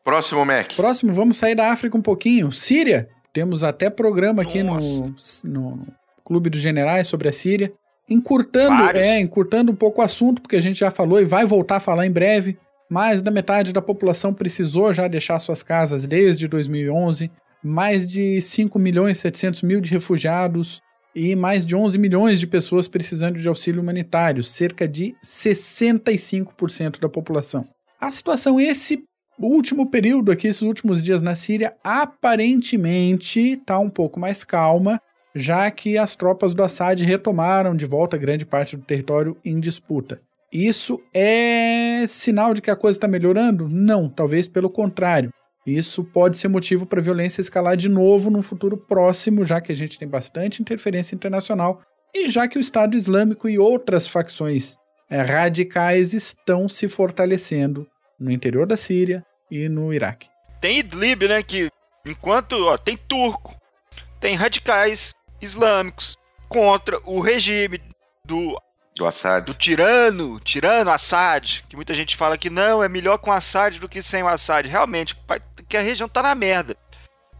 [0.05, 0.75] Próximo, Mac.
[0.75, 2.51] Próximo, vamos sair da África um pouquinho.
[2.51, 3.09] Síria.
[3.33, 4.77] Temos até programa aqui no,
[5.45, 5.87] no,
[6.25, 7.73] Clube dos Generais sobre a Síria.
[8.11, 11.77] Encurtando, é, encurtando um pouco o assunto, porque a gente já falou e vai voltar
[11.77, 12.59] a falar em breve.
[12.91, 17.31] Mais da metade da população precisou já deixar suas casas desde 2011.
[17.65, 20.83] Mais de 5 milhões e 700 mil de refugiados
[21.15, 27.09] e mais de 11 milhões de pessoas precisando de auxílio humanitário, cerca de 65% da
[27.09, 27.67] população.
[28.01, 29.05] A situação esse
[29.39, 35.01] último período aqui, esses últimos dias na Síria, aparentemente está um pouco mais calma,
[35.35, 40.21] já que as tropas do Assad retomaram de volta grande parte do território em disputa.
[40.53, 43.69] Isso é sinal de que a coisa está melhorando?
[43.69, 45.31] Não, talvez pelo contrário.
[45.67, 49.71] Isso pode ser motivo para a violência escalar de novo no futuro próximo, já que
[49.71, 51.81] a gente tem bastante interferência internacional
[52.15, 54.77] e já que o Estado Islâmico e outras facções
[55.09, 57.87] é, radicais estão se fortalecendo
[58.19, 60.29] no interior da Síria e no Iraque.
[60.61, 61.43] Tem Idlib, né?
[61.43, 61.71] Que
[62.07, 63.57] enquanto ó, tem turco,
[64.21, 66.17] tem radicais islâmicos
[66.49, 67.81] contra o regime
[68.25, 68.57] do
[68.95, 69.47] do Assad.
[69.47, 73.89] Do tirano, tirano Assad, que muita gente fala que não, é melhor com Assad do
[73.89, 74.69] que sem o Assad.
[74.69, 75.17] Realmente,
[75.73, 76.77] que a região tá na merda.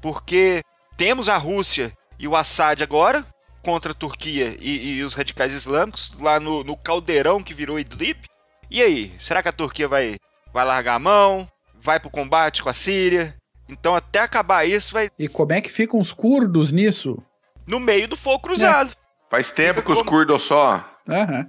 [0.01, 0.63] Porque
[0.97, 3.27] temos a Rússia e o Assad agora
[3.63, 8.25] contra a Turquia e, e os radicais islâmicos lá no, no, caldeirão que virou Idlib.
[8.71, 10.17] E aí, será que a Turquia vai,
[10.51, 11.47] vai largar a mão?
[11.79, 13.37] Vai pro combate com a Síria?
[13.69, 15.09] Então, até acabar isso, vai.
[15.19, 17.23] E como é que ficam os curdos nisso?
[17.67, 18.93] No meio do fogo cruzado.
[18.93, 19.03] É.
[19.31, 20.83] Faz tempo Fica que os curdos só.
[21.11, 21.45] Aham.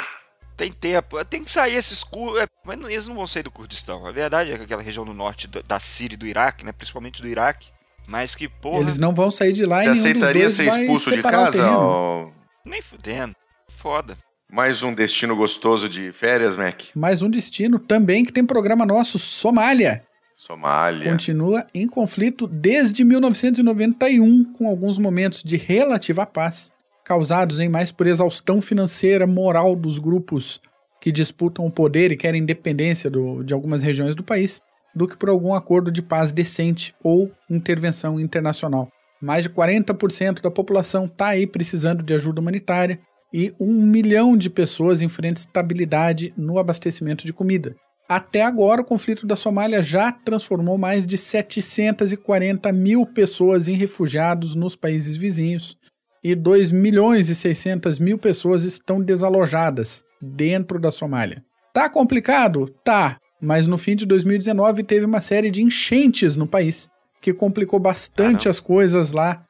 [0.56, 1.24] Tem tempo.
[1.26, 2.42] Tem que sair esses curdos.
[2.42, 4.06] É, mas eles não vão sair do Kurdistão.
[4.06, 6.72] A verdade é que aquela região do norte da Síria e do Iraque, né?
[6.72, 7.68] Principalmente do Iraque.
[8.08, 8.82] Mas que, porra.
[8.82, 11.72] Eles não vão sair de lá Você e aceitaria ser expulso de casa?
[11.72, 12.34] Ou...
[12.66, 13.36] Nem fudendo.
[13.68, 14.18] Foda.
[14.52, 16.84] Mais um destino gostoso de férias, Mac.
[16.94, 20.06] Mais um destino também que tem programa nosso, Somália.
[20.34, 21.12] Somália.
[21.12, 26.73] Continua em conflito desde 1991, com alguns momentos de relativa paz
[27.04, 30.62] causados em mais por exaustão financeira, moral dos grupos
[31.02, 34.62] que disputam o poder e querem independência do, de algumas regiões do país,
[34.96, 38.88] do que por algum acordo de paz decente ou intervenção internacional.
[39.22, 43.00] Mais de 40% da população está aí precisando de ajuda humanitária
[43.34, 47.76] e um milhão de pessoas enfrentam estabilidade no abastecimento de comida.
[48.08, 54.56] Até agora, o conflito da Somália já transformou mais de 740 mil pessoas em refugiados
[54.56, 55.78] nos países vizinhos,
[56.24, 61.44] e 2 milhões e 600 mil pessoas estão desalojadas dentro da Somália.
[61.74, 62.70] Tá complicado?
[62.84, 67.80] Tá, mas no fim de 2019 teve uma série de enchentes no país que complicou
[67.80, 69.44] bastante as coisas lá,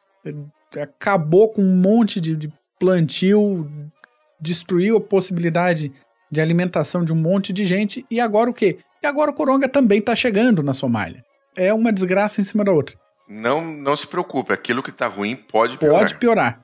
[0.82, 3.70] acabou com um monte de, de plantio,
[4.40, 5.92] destruiu a possibilidade
[6.32, 8.78] de alimentação de um monte de gente e agora o quê?
[9.02, 11.24] E agora o coronga também está chegando na Somália.
[11.56, 12.96] É uma desgraça em cima da outra.
[13.28, 16.00] Não, não se preocupe, aquilo que está ruim pode piorar.
[16.00, 16.63] Pode piorar.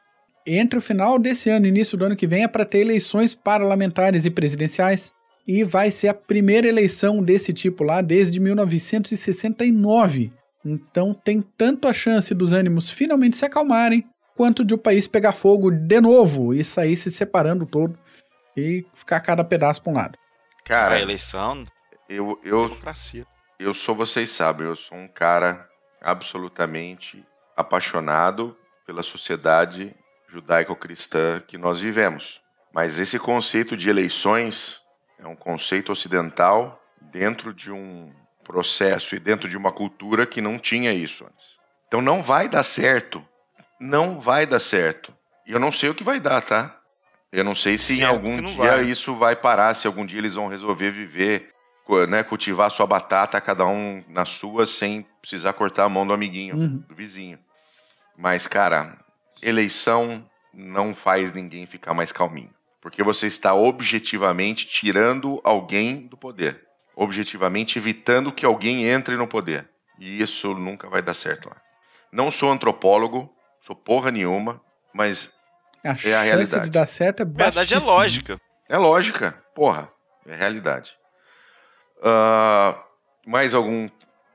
[0.51, 3.35] Entre o final desse ano e início do ano que vem é para ter eleições
[3.35, 5.13] parlamentares e presidenciais
[5.47, 10.33] e vai ser a primeira eleição desse tipo lá desde 1969.
[10.65, 14.03] Então tem tanto a chance dos ânimos finalmente se acalmarem,
[14.35, 17.95] quanto de o país pegar fogo de novo e sair se separando todo
[18.57, 20.17] e ficar cada pedaço para um lado.
[20.65, 21.63] Cara, a eleição,
[22.09, 22.75] eu eu
[23.59, 25.69] eu sou, vocês sabem, eu sou um cara
[26.01, 27.23] absolutamente
[27.55, 29.95] apaixonado pela sociedade
[30.29, 32.41] judaico-cristã que nós vivemos.
[32.73, 34.81] Mas esse conceito de eleições
[35.17, 38.11] é um conceito ocidental dentro de um
[38.43, 41.59] processo e dentro de uma cultura que não tinha isso antes.
[41.87, 43.25] Então não vai dar certo.
[43.79, 45.13] Não vai dar certo.
[45.47, 46.79] E eu não sei o que vai dar, tá?
[47.31, 48.83] Eu não sei se certo em algum dia vai.
[48.83, 51.49] isso vai parar, se algum dia eles vão resolver viver
[52.07, 56.55] né, cultivar sua batata, cada um na sua, sem precisar cortar a mão do amiguinho,
[56.55, 56.83] uhum.
[56.87, 57.39] do vizinho.
[58.15, 58.97] Mas, cara,
[59.41, 62.53] eleição não faz ninguém ficar mais calminho.
[62.81, 66.65] Porque você está objetivamente tirando alguém do poder.
[66.95, 69.69] Objetivamente evitando que alguém entre no poder.
[69.99, 71.57] E isso nunca vai dar certo lá.
[72.11, 74.61] Não sou antropólogo, sou porra nenhuma,
[74.93, 75.39] mas
[75.83, 76.65] a é a realidade.
[76.65, 78.39] de dar certo é verdade é lógica.
[78.67, 79.91] É lógica, porra,
[80.25, 80.97] é realidade.
[81.97, 82.77] Uh,
[83.25, 83.89] mais algum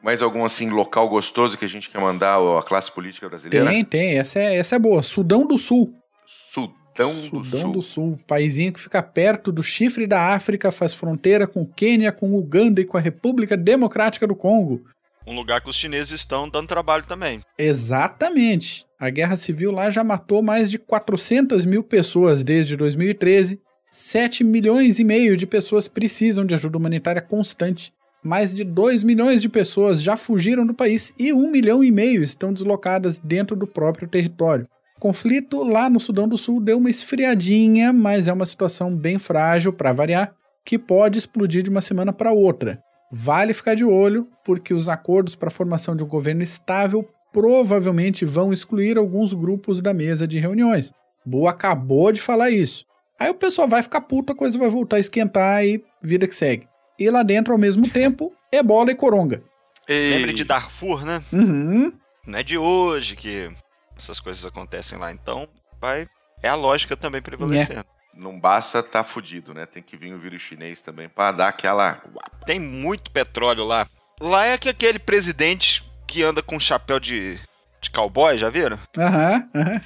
[0.05, 3.71] mais algum assim local gostoso que a gente quer mandar à classe política brasileira?
[3.71, 4.19] Tem, tem.
[4.19, 5.03] Essa é, essa é boa.
[5.03, 5.95] Sudão do Sul.
[6.27, 7.45] Sudão, do Sul.
[7.45, 8.21] Sudão do Sul.
[8.27, 12.38] Paizinho que fica perto do chifre da África, faz fronteira com o Quênia, com o
[12.38, 14.85] Uganda e com a República Democrática do Congo.
[15.27, 17.40] Um lugar que os chineses estão dando trabalho também.
[17.59, 18.85] Exatamente.
[19.01, 23.59] A guerra civil lá já matou mais de 400 mil pessoas desde 2013
[23.95, 27.93] 7 milhões e meio de pessoas precisam de ajuda humanitária constante.
[28.25, 32.23] Mais de 2 milhões de pessoas já fugiram do país e 1 milhão e meio
[32.23, 34.67] estão deslocadas dentro do próprio território.
[34.97, 39.19] O conflito lá no Sudão do Sul deu uma esfriadinha, mas é uma situação bem
[39.19, 40.35] frágil para variar,
[40.65, 42.83] que pode explodir de uma semana para outra.
[43.13, 48.25] vale ficar de olho, porque os acordos para a formação de um governo estável provavelmente
[48.25, 50.93] vão excluir alguns grupos da mesa de reuniões.
[51.25, 52.87] Boa acabou de falar isso.
[53.19, 56.35] Aí o pessoal vai ficar puto, a coisa vai voltar a esquentar e vida que
[56.35, 56.67] segue.
[56.98, 59.42] E lá dentro, ao mesmo tempo, ebola e coronga.
[59.88, 60.11] Ei.
[60.11, 61.22] Lembre de Darfur, né?
[61.33, 61.92] Uhum.
[62.26, 63.50] Não é de hoje que
[63.96, 65.12] essas coisas acontecem lá.
[65.12, 65.48] Então,
[65.80, 66.09] vai.
[66.42, 67.80] É a lógica também prevalecendo.
[67.80, 67.85] É.
[68.16, 69.66] Não basta tá fudido, né?
[69.66, 72.00] Tem que vir o vírus chinês também para dar aquela.
[72.46, 73.88] Tem muito petróleo lá.
[74.20, 77.38] Lá é que aquele presidente que anda com chapéu de,
[77.80, 78.78] de cowboy, já viram?
[78.96, 79.48] Aham.
[79.52, 79.80] Uhum, uhum.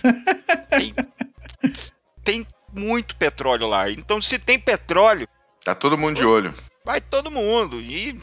[0.69, 0.95] tem,
[2.23, 3.91] tem muito petróleo lá.
[3.91, 5.27] Então, se tem petróleo.
[5.65, 6.53] Tá todo mundo de olho.
[6.89, 7.83] Vai todo mundo.
[7.83, 8.19] E.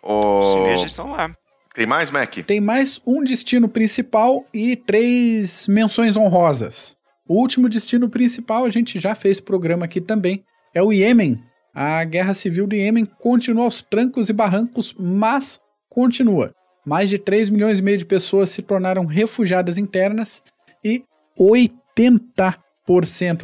[0.00, 0.38] Oh...
[0.38, 1.34] Os chineses estão lá.
[1.74, 2.32] Tem mais, Mac?
[2.46, 6.96] Tem mais um destino principal e três menções honrosas.
[7.28, 11.42] O último destino principal, a gente já fez programa aqui também, é o Iêmen.
[11.74, 16.54] A guerra civil do Iêmen continua aos trancos e barrancos, mas continua.
[16.86, 20.44] Mais de 3 milhões e meio de pessoas se tornaram refugiadas internas
[20.84, 21.02] e
[21.36, 22.54] 80%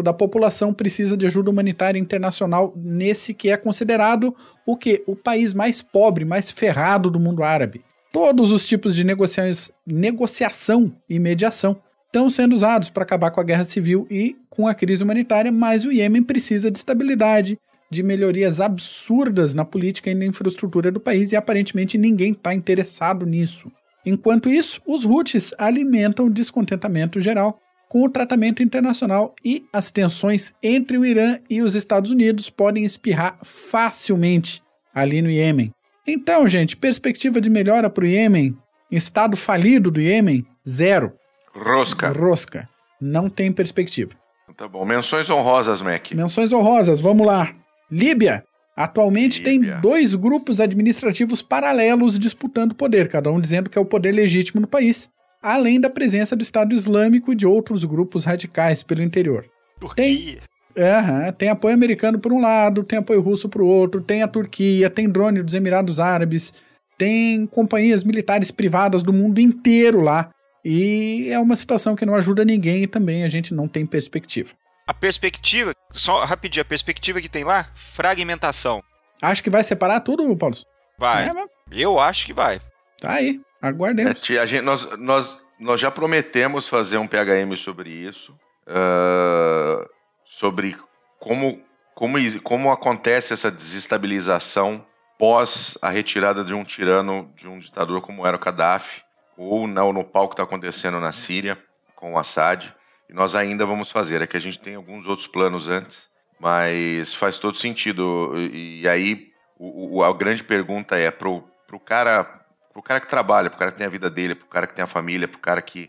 [0.03, 5.03] da população precisa de ajuda humanitária internacional nesse que é considerado o que?
[5.07, 7.83] O país mais pobre, mais ferrado do mundo árabe.
[8.11, 9.05] Todos os tipos de
[9.87, 11.77] negociação e mediação
[12.07, 15.85] estão sendo usados para acabar com a guerra civil e com a crise humanitária, mas
[15.85, 17.59] o Iêmen precisa de estabilidade,
[17.91, 23.27] de melhorias absurdas na política e na infraestrutura do país e aparentemente ninguém está interessado
[23.27, 23.71] nisso.
[24.07, 30.55] Enquanto isso, os Houthis alimentam o descontentamento geral com o tratamento internacional e as tensões
[30.63, 34.63] entre o Irã e os Estados Unidos podem espirrar facilmente
[34.95, 35.73] ali no Iêmen.
[36.07, 38.57] Então, gente, perspectiva de melhora para o Iêmen,
[38.91, 41.13] estado falido do Iêmen, zero.
[41.55, 42.09] Rosca.
[42.09, 42.69] Rosca.
[43.01, 44.13] Não tem perspectiva.
[44.57, 44.85] Tá bom.
[44.85, 46.13] Menções honrosas, Mac.
[46.13, 47.55] Menções honrosas, vamos lá.
[47.91, 48.45] Líbia.
[48.77, 49.73] Atualmente Líbia.
[49.73, 54.61] tem dois grupos administrativos paralelos disputando poder, cada um dizendo que é o poder legítimo
[54.61, 55.11] no país,
[55.45, 59.45] além da presença do Estado Islâmico e de outros grupos radicais pelo interior.
[59.79, 60.41] Turquia.
[60.75, 64.89] Tem, tem apoio americano por um lado, tem apoio russo por outro, tem a Turquia,
[64.89, 66.55] tem drone dos Emirados Árabes,
[66.97, 70.31] tem companhias militares privadas do mundo inteiro lá.
[70.65, 74.55] E é uma situação que não ajuda ninguém e também a gente não tem perspectiva.
[74.87, 78.83] A perspectiva, só rapidinho, a perspectiva que tem lá, fragmentação.
[79.21, 80.57] Acho que vai separar tudo, Paulo?
[80.99, 81.29] Vai.
[81.29, 81.33] É,
[81.71, 82.61] Eu acho que vai.
[82.99, 84.31] Tá aí, aguardemos.
[84.31, 89.89] É, a gente, nós, nós, nós já prometemos fazer um PHM sobre isso, uh,
[90.25, 90.77] sobre
[91.19, 91.61] como,
[91.95, 94.85] como, como acontece essa desestabilização
[95.19, 99.03] pós a retirada de um tirano, de um ditador como era o Gaddafi,
[99.37, 101.59] ou no, no pau que está acontecendo na Síria
[101.95, 102.75] com o Assad.
[103.09, 104.23] E nós ainda vamos fazer.
[104.23, 108.33] É que a gente tem alguns outros planos antes, mas faz todo sentido.
[108.37, 112.44] E, aí o, o, a grande pergunta é pro, pro cara,
[112.75, 114.83] pro cara que trabalha, pro cara que tem a vida dele, pro cara que tem
[114.83, 115.89] a família, pro cara que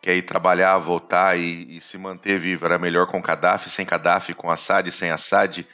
[0.00, 2.64] quer ir trabalhar, voltar e, e se manter vivo.
[2.64, 5.66] Era melhor com Gaddafi, sem Gaddafi, com Assad, sem Assad,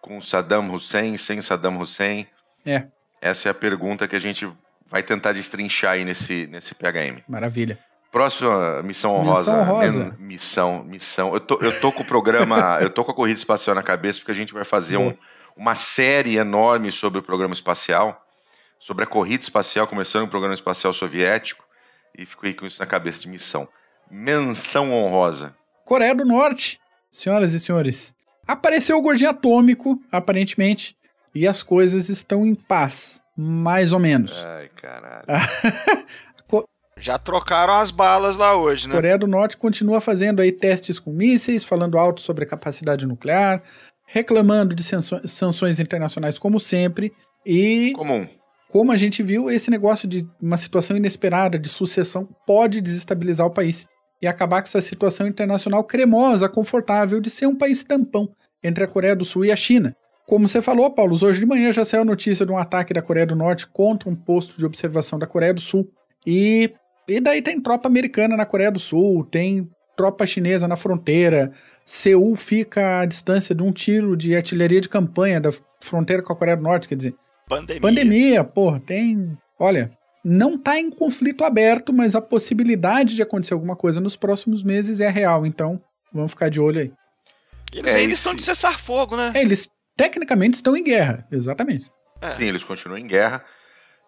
[0.00, 2.26] com Saddam Hussein, sem Saddam Hussein.
[2.64, 2.86] É.
[3.20, 4.50] Essa é a pergunta que a gente
[4.86, 7.22] vai tentar destrinchar aí nesse, nesse PHM.
[7.28, 7.78] Maravilha.
[8.10, 9.52] Próxima missão honrosa.
[9.52, 10.16] Missão honrosa.
[10.18, 11.34] Missão, missão.
[11.34, 14.18] Eu tô, eu tô com o programa, eu tô com a corrida espacial na cabeça,
[14.18, 15.12] porque a gente vai fazer um,
[15.54, 18.26] uma série enorme sobre o programa espacial,
[18.78, 21.64] sobre a corrida espacial, começando o programa espacial soviético,
[22.16, 23.68] e fiquei com isso na cabeça de missão.
[24.10, 25.54] Menção honrosa.
[25.84, 28.14] Coreia do Norte, senhoras e senhores.
[28.46, 30.96] Apareceu o gordinho atômico, aparentemente,
[31.34, 33.22] e as coisas estão em paz.
[33.36, 34.44] Mais ou menos.
[34.44, 35.22] Ai, caralho.
[37.00, 38.94] Já trocaram as balas lá hoje, né?
[38.94, 43.06] A Coreia do Norte continua fazendo aí testes com mísseis, falando alto sobre a capacidade
[43.06, 43.62] nuclear,
[44.04, 47.12] reclamando de sanções internacionais como sempre
[47.46, 48.26] e comum.
[48.68, 53.50] Como a gente viu, esse negócio de uma situação inesperada de sucessão pode desestabilizar o
[53.50, 53.88] país
[54.20, 58.28] e acabar com essa situação internacional cremosa, confortável de ser um país tampão
[58.62, 59.96] entre a Coreia do Sul e a China.
[60.26, 63.00] Como você falou, Paulo, hoje de manhã já saiu a notícia de um ataque da
[63.00, 65.90] Coreia do Norte contra um posto de observação da Coreia do Sul.
[66.26, 66.70] E,
[67.08, 69.66] e daí tem tropa americana na Coreia do Sul, tem
[69.96, 71.50] tropa chinesa na fronteira.
[71.86, 75.50] Seul fica à distância de um tiro de artilharia de campanha da
[75.80, 77.14] fronteira com a Coreia do Norte, quer dizer.
[77.48, 77.80] Pandemia.
[77.80, 79.36] Pandemia, porra, tem.
[79.58, 79.90] Olha,
[80.24, 85.00] não tá em conflito aberto, mas a possibilidade de acontecer alguma coisa nos próximos meses
[85.00, 85.46] é real.
[85.46, 85.80] Então,
[86.12, 86.92] vamos ficar de olho aí.
[87.72, 89.32] Eles é, ainda estão de cessar fogo, né?
[89.34, 91.90] É, eles tecnicamente estão em guerra, exatamente.
[92.20, 92.34] É.
[92.34, 93.44] Sim, eles continuam em guerra.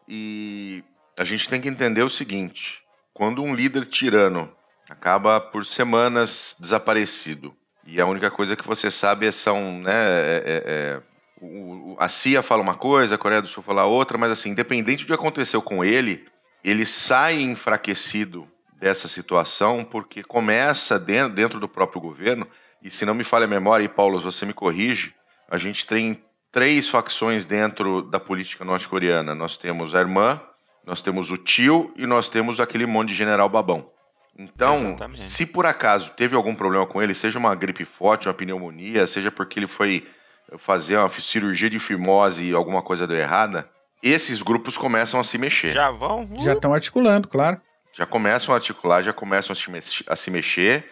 [0.08, 0.82] E
[1.18, 2.80] a gente tem que entender o seguinte:
[3.12, 4.50] quando um líder tirano
[4.88, 7.54] acaba por semanas desaparecido,
[7.86, 11.02] e a única coisa que você sabe é são né, é, é, é
[11.40, 15.04] o, a CIA fala uma coisa, a Coreia do Sul fala outra, mas assim, independente
[15.04, 16.26] do que aconteceu com ele,
[16.62, 18.46] ele sai enfraquecido
[18.78, 22.46] dessa situação porque começa dentro, dentro do próprio governo,
[22.82, 25.14] e se não me falha a memória, e Paulo, você me corrige,
[25.48, 29.34] a gente tem três facções dentro da política norte-coreana.
[29.34, 30.40] Nós temos a irmã,
[30.84, 33.90] nós temos o tio e nós temos aquele monte de general babão.
[34.38, 35.30] Então, Exatamente.
[35.30, 39.30] se por acaso teve algum problema com ele, seja uma gripe forte, uma pneumonia, seja
[39.30, 40.06] porque ele foi
[40.58, 43.68] fazer uma cirurgia de fimose e alguma coisa deu errada,
[44.02, 45.72] esses grupos começam a se mexer.
[45.72, 46.22] Já vão?
[46.22, 46.42] Uh.
[46.42, 47.60] Já estão articulando, claro.
[47.92, 49.54] Já começam a articular, já começam
[50.06, 50.84] a se mexer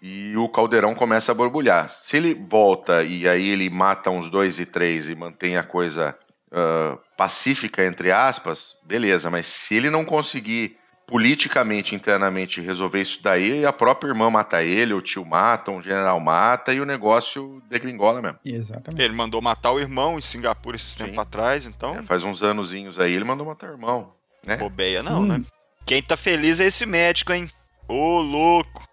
[0.00, 1.88] e o caldeirão começa a borbulhar.
[1.88, 6.16] Se ele volta e aí ele mata uns dois e três e mantém a coisa
[6.50, 10.76] uh, pacífica, entre aspas, beleza, mas se ele não conseguir
[11.08, 16.20] politicamente, internamente resolver isso daí, a própria irmã mata ele, o tio mata, um general
[16.20, 18.38] mata e o negócio degringola mesmo.
[18.44, 19.02] Exatamente.
[19.02, 21.96] Ele mandou matar o irmão em Singapura esses tempos atrás, então.
[21.96, 24.12] É, faz uns anozinhos aí, ele mandou matar o irmão.
[24.46, 24.58] Né?
[24.58, 25.26] Bobeia não, hum.
[25.26, 25.42] né?
[25.86, 27.48] Quem tá feliz é esse médico, hein?
[27.88, 28.86] Ô, louco!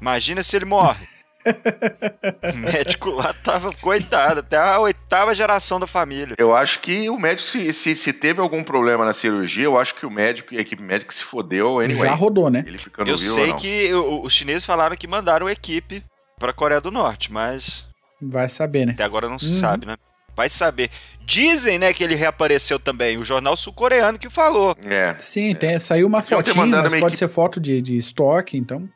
[0.00, 1.06] Imagina se ele morre.
[2.52, 6.34] o médico lá tava coitado, até a oitava geração da família.
[6.38, 9.94] Eu acho que o médico, se, se, se, teve algum problema na cirurgia, eu acho
[9.94, 12.08] que o médico e a equipe médica se fodeu anyway.
[12.08, 12.64] Já rodou, né?
[12.66, 16.02] Ele ficando eu vivo, sei que os chineses falaram que mandaram a equipe
[16.38, 17.88] pra Coreia do Norte, mas.
[18.20, 18.92] Vai saber, né?
[18.92, 19.60] Até agora não se uhum.
[19.60, 19.96] sabe, né?
[20.34, 20.90] Vai saber.
[21.24, 23.18] Dizem, né, que ele reapareceu também.
[23.18, 24.76] O jornal sul-coreano que falou.
[24.84, 25.14] É.
[25.18, 25.54] Sim, é.
[25.54, 27.16] Tem, saiu uma fotinha, mas pode equipe...
[27.16, 28.88] ser foto de, de estoque, então.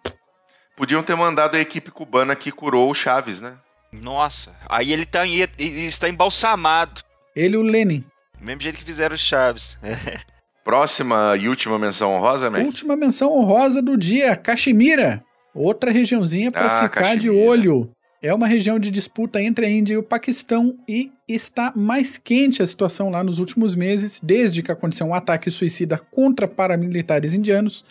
[0.77, 3.55] Podiam ter mandado a equipe cubana que curou o Chaves, né?
[3.91, 7.01] Nossa, aí ele, tá, ele está embalsamado.
[7.35, 8.05] Ele e o Lenin.
[8.41, 9.79] mesmo jeito que fizeram o Chaves.
[10.63, 12.63] Próxima e última menção honrosa, Mac?
[12.63, 15.25] Última menção honrosa do dia, Caxemira.
[15.55, 17.21] Outra regiãozinha para ah, ficar Caxemira.
[17.21, 17.91] de olho.
[18.21, 22.63] É uma região de disputa entre a Índia e o Paquistão e está mais quente
[22.63, 27.85] a situação lá nos últimos meses, desde que aconteceu um ataque suicida contra paramilitares indianos,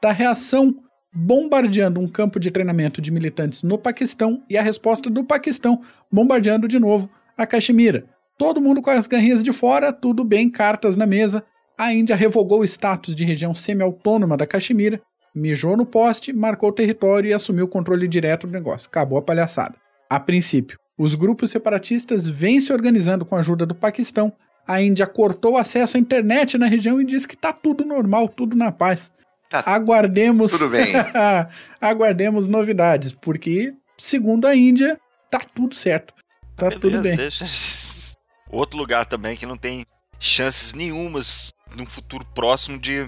[0.00, 0.74] da reação
[1.12, 6.66] bombardeando um campo de treinamento de militantes no Paquistão e a resposta do Paquistão bombardeando
[6.66, 8.06] de novo a Caxemira.
[8.38, 11.44] Todo mundo com as garrinhas de fora, tudo bem, cartas na mesa.
[11.76, 15.00] A Índia revogou o status de região semi-autônoma da Caxemira,
[15.34, 18.88] mijou no poste, marcou o território e assumiu o controle direto do negócio.
[18.88, 19.74] Acabou a palhaçada.
[20.08, 24.32] A princípio, os grupos separatistas vêm se organizando com a ajuda do Paquistão.
[24.66, 28.28] A Índia cortou o acesso à internet na região e diz que tá tudo normal,
[28.28, 29.12] tudo na paz.
[29.52, 30.52] Tá aguardemos.
[30.52, 30.94] Tudo bem.
[31.78, 34.98] aguardemos novidades, porque, segundo a Índia,
[35.30, 36.14] tá tudo certo.
[36.56, 37.16] Tá Beleza, tudo bem.
[37.16, 37.44] Deixa...
[38.50, 39.84] Outro lugar também que não tem
[40.18, 43.06] chances nenhumas num futuro próximo de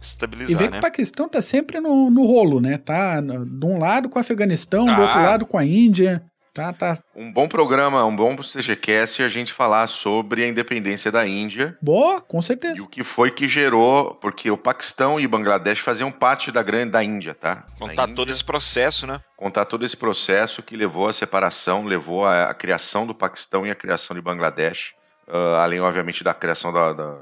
[0.00, 0.72] estabilizar, e vê né?
[0.72, 2.76] que o Paquistão tá sempre no, no rolo, né?
[2.76, 4.94] Tá de um lado com o Afeganistão, ah.
[4.94, 6.22] do outro lado com a Índia.
[6.56, 6.98] Tá, tá.
[7.14, 11.76] Um bom programa, um bom CGCast a gente falar sobre a independência da Índia.
[11.82, 12.78] Boa, com certeza.
[12.78, 16.62] E o que foi que gerou, porque o Paquistão e o Bangladesh faziam parte da
[16.62, 17.66] grande da Índia, tá?
[17.78, 19.20] Contar Índia, todo esse processo, né?
[19.36, 23.70] Contar todo esse processo que levou à separação, levou à, à criação do Paquistão e
[23.70, 24.94] à criação de Bangladesh.
[25.28, 27.18] Uh, além, obviamente, da criação da, da,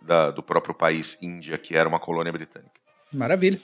[0.00, 2.72] da, do próprio país Índia, que era uma colônia britânica.
[3.12, 3.60] Maravilha.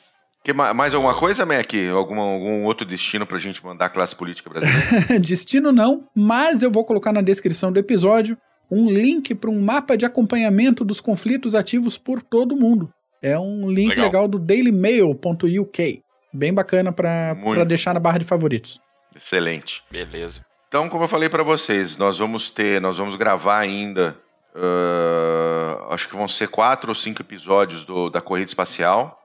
[0.48, 1.74] Que, mais alguma coisa, Mac?
[1.94, 5.20] Algum, algum outro destino pra gente mandar a classe política brasileira?
[5.20, 8.34] destino não, mas eu vou colocar na descrição do episódio
[8.70, 12.90] um link para um mapa de acompanhamento dos conflitos ativos por todo o mundo.
[13.20, 16.02] É um link legal, legal do dailymail.uk.
[16.32, 18.80] Bem bacana para deixar na barra de favoritos.
[19.14, 19.84] Excelente.
[19.90, 20.46] Beleza.
[20.66, 24.16] Então, como eu falei para vocês, nós vamos ter, nós vamos gravar ainda,
[24.54, 29.17] uh, acho que vão ser quatro ou cinco episódios do, da corrida espacial.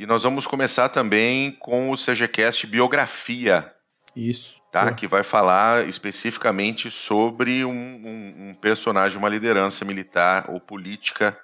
[0.00, 3.70] E nós vamos começar também com o CGCast Biografia.
[4.16, 4.62] Isso.
[4.72, 4.94] Tá?
[4.94, 11.38] Que vai falar especificamente sobre um, um, um, personagem, uma liderança militar ou política,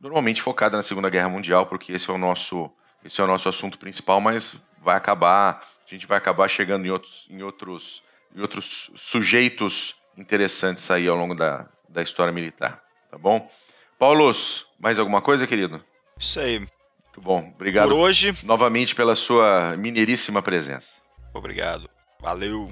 [0.00, 2.70] normalmente focada na Segunda Guerra Mundial, porque esse é o nosso,
[3.04, 6.90] esse é o nosso assunto principal, mas vai acabar, a gente vai acabar chegando em
[6.90, 8.02] outros, em outros,
[8.34, 12.82] em outros sujeitos interessantes aí ao longo da, da história militar.
[13.10, 13.52] Tá bom?
[13.98, 15.84] Paulos, mais alguma coisa, querido?
[16.18, 16.66] Isso aí.
[17.08, 17.52] Muito bom.
[17.54, 18.34] Obrigado Por hoje.
[18.44, 21.02] novamente pela sua mineiríssima presença.
[21.34, 21.88] Obrigado.
[22.20, 22.68] Valeu.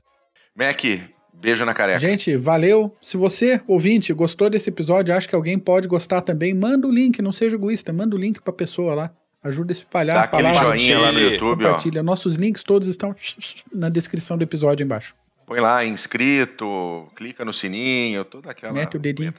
[0.54, 0.80] Mac,
[1.34, 1.98] beijo na careca.
[1.98, 2.94] Gente, valeu.
[3.00, 7.20] Se você, ouvinte, gostou desse episódio, acha que alguém pode gostar também, manda o link,
[7.22, 9.10] não seja egoísta, manda o link pra pessoa lá.
[9.42, 10.58] Ajuda a espalhar Dá a palavra.
[10.70, 12.00] aquele joinha lá no YouTube, compartilha.
[12.00, 12.04] ó.
[12.04, 13.14] Nossos links todos estão
[13.72, 15.14] na descrição do episódio embaixo.
[15.46, 19.32] Põe lá, inscrito, clica no sininho, toda aquela Mete o dedinho.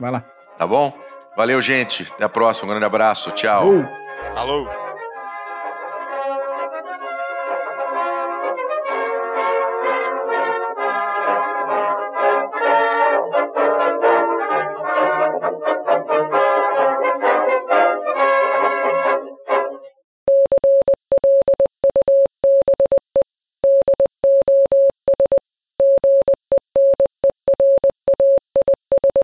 [0.00, 0.20] Vai lá.
[0.58, 0.98] Tá bom?
[1.36, 2.02] Valeu, gente.
[2.10, 2.66] Até a próxima.
[2.66, 3.30] Um grande abraço.
[3.32, 4.05] Tchau.
[4.36, 4.85] Falou!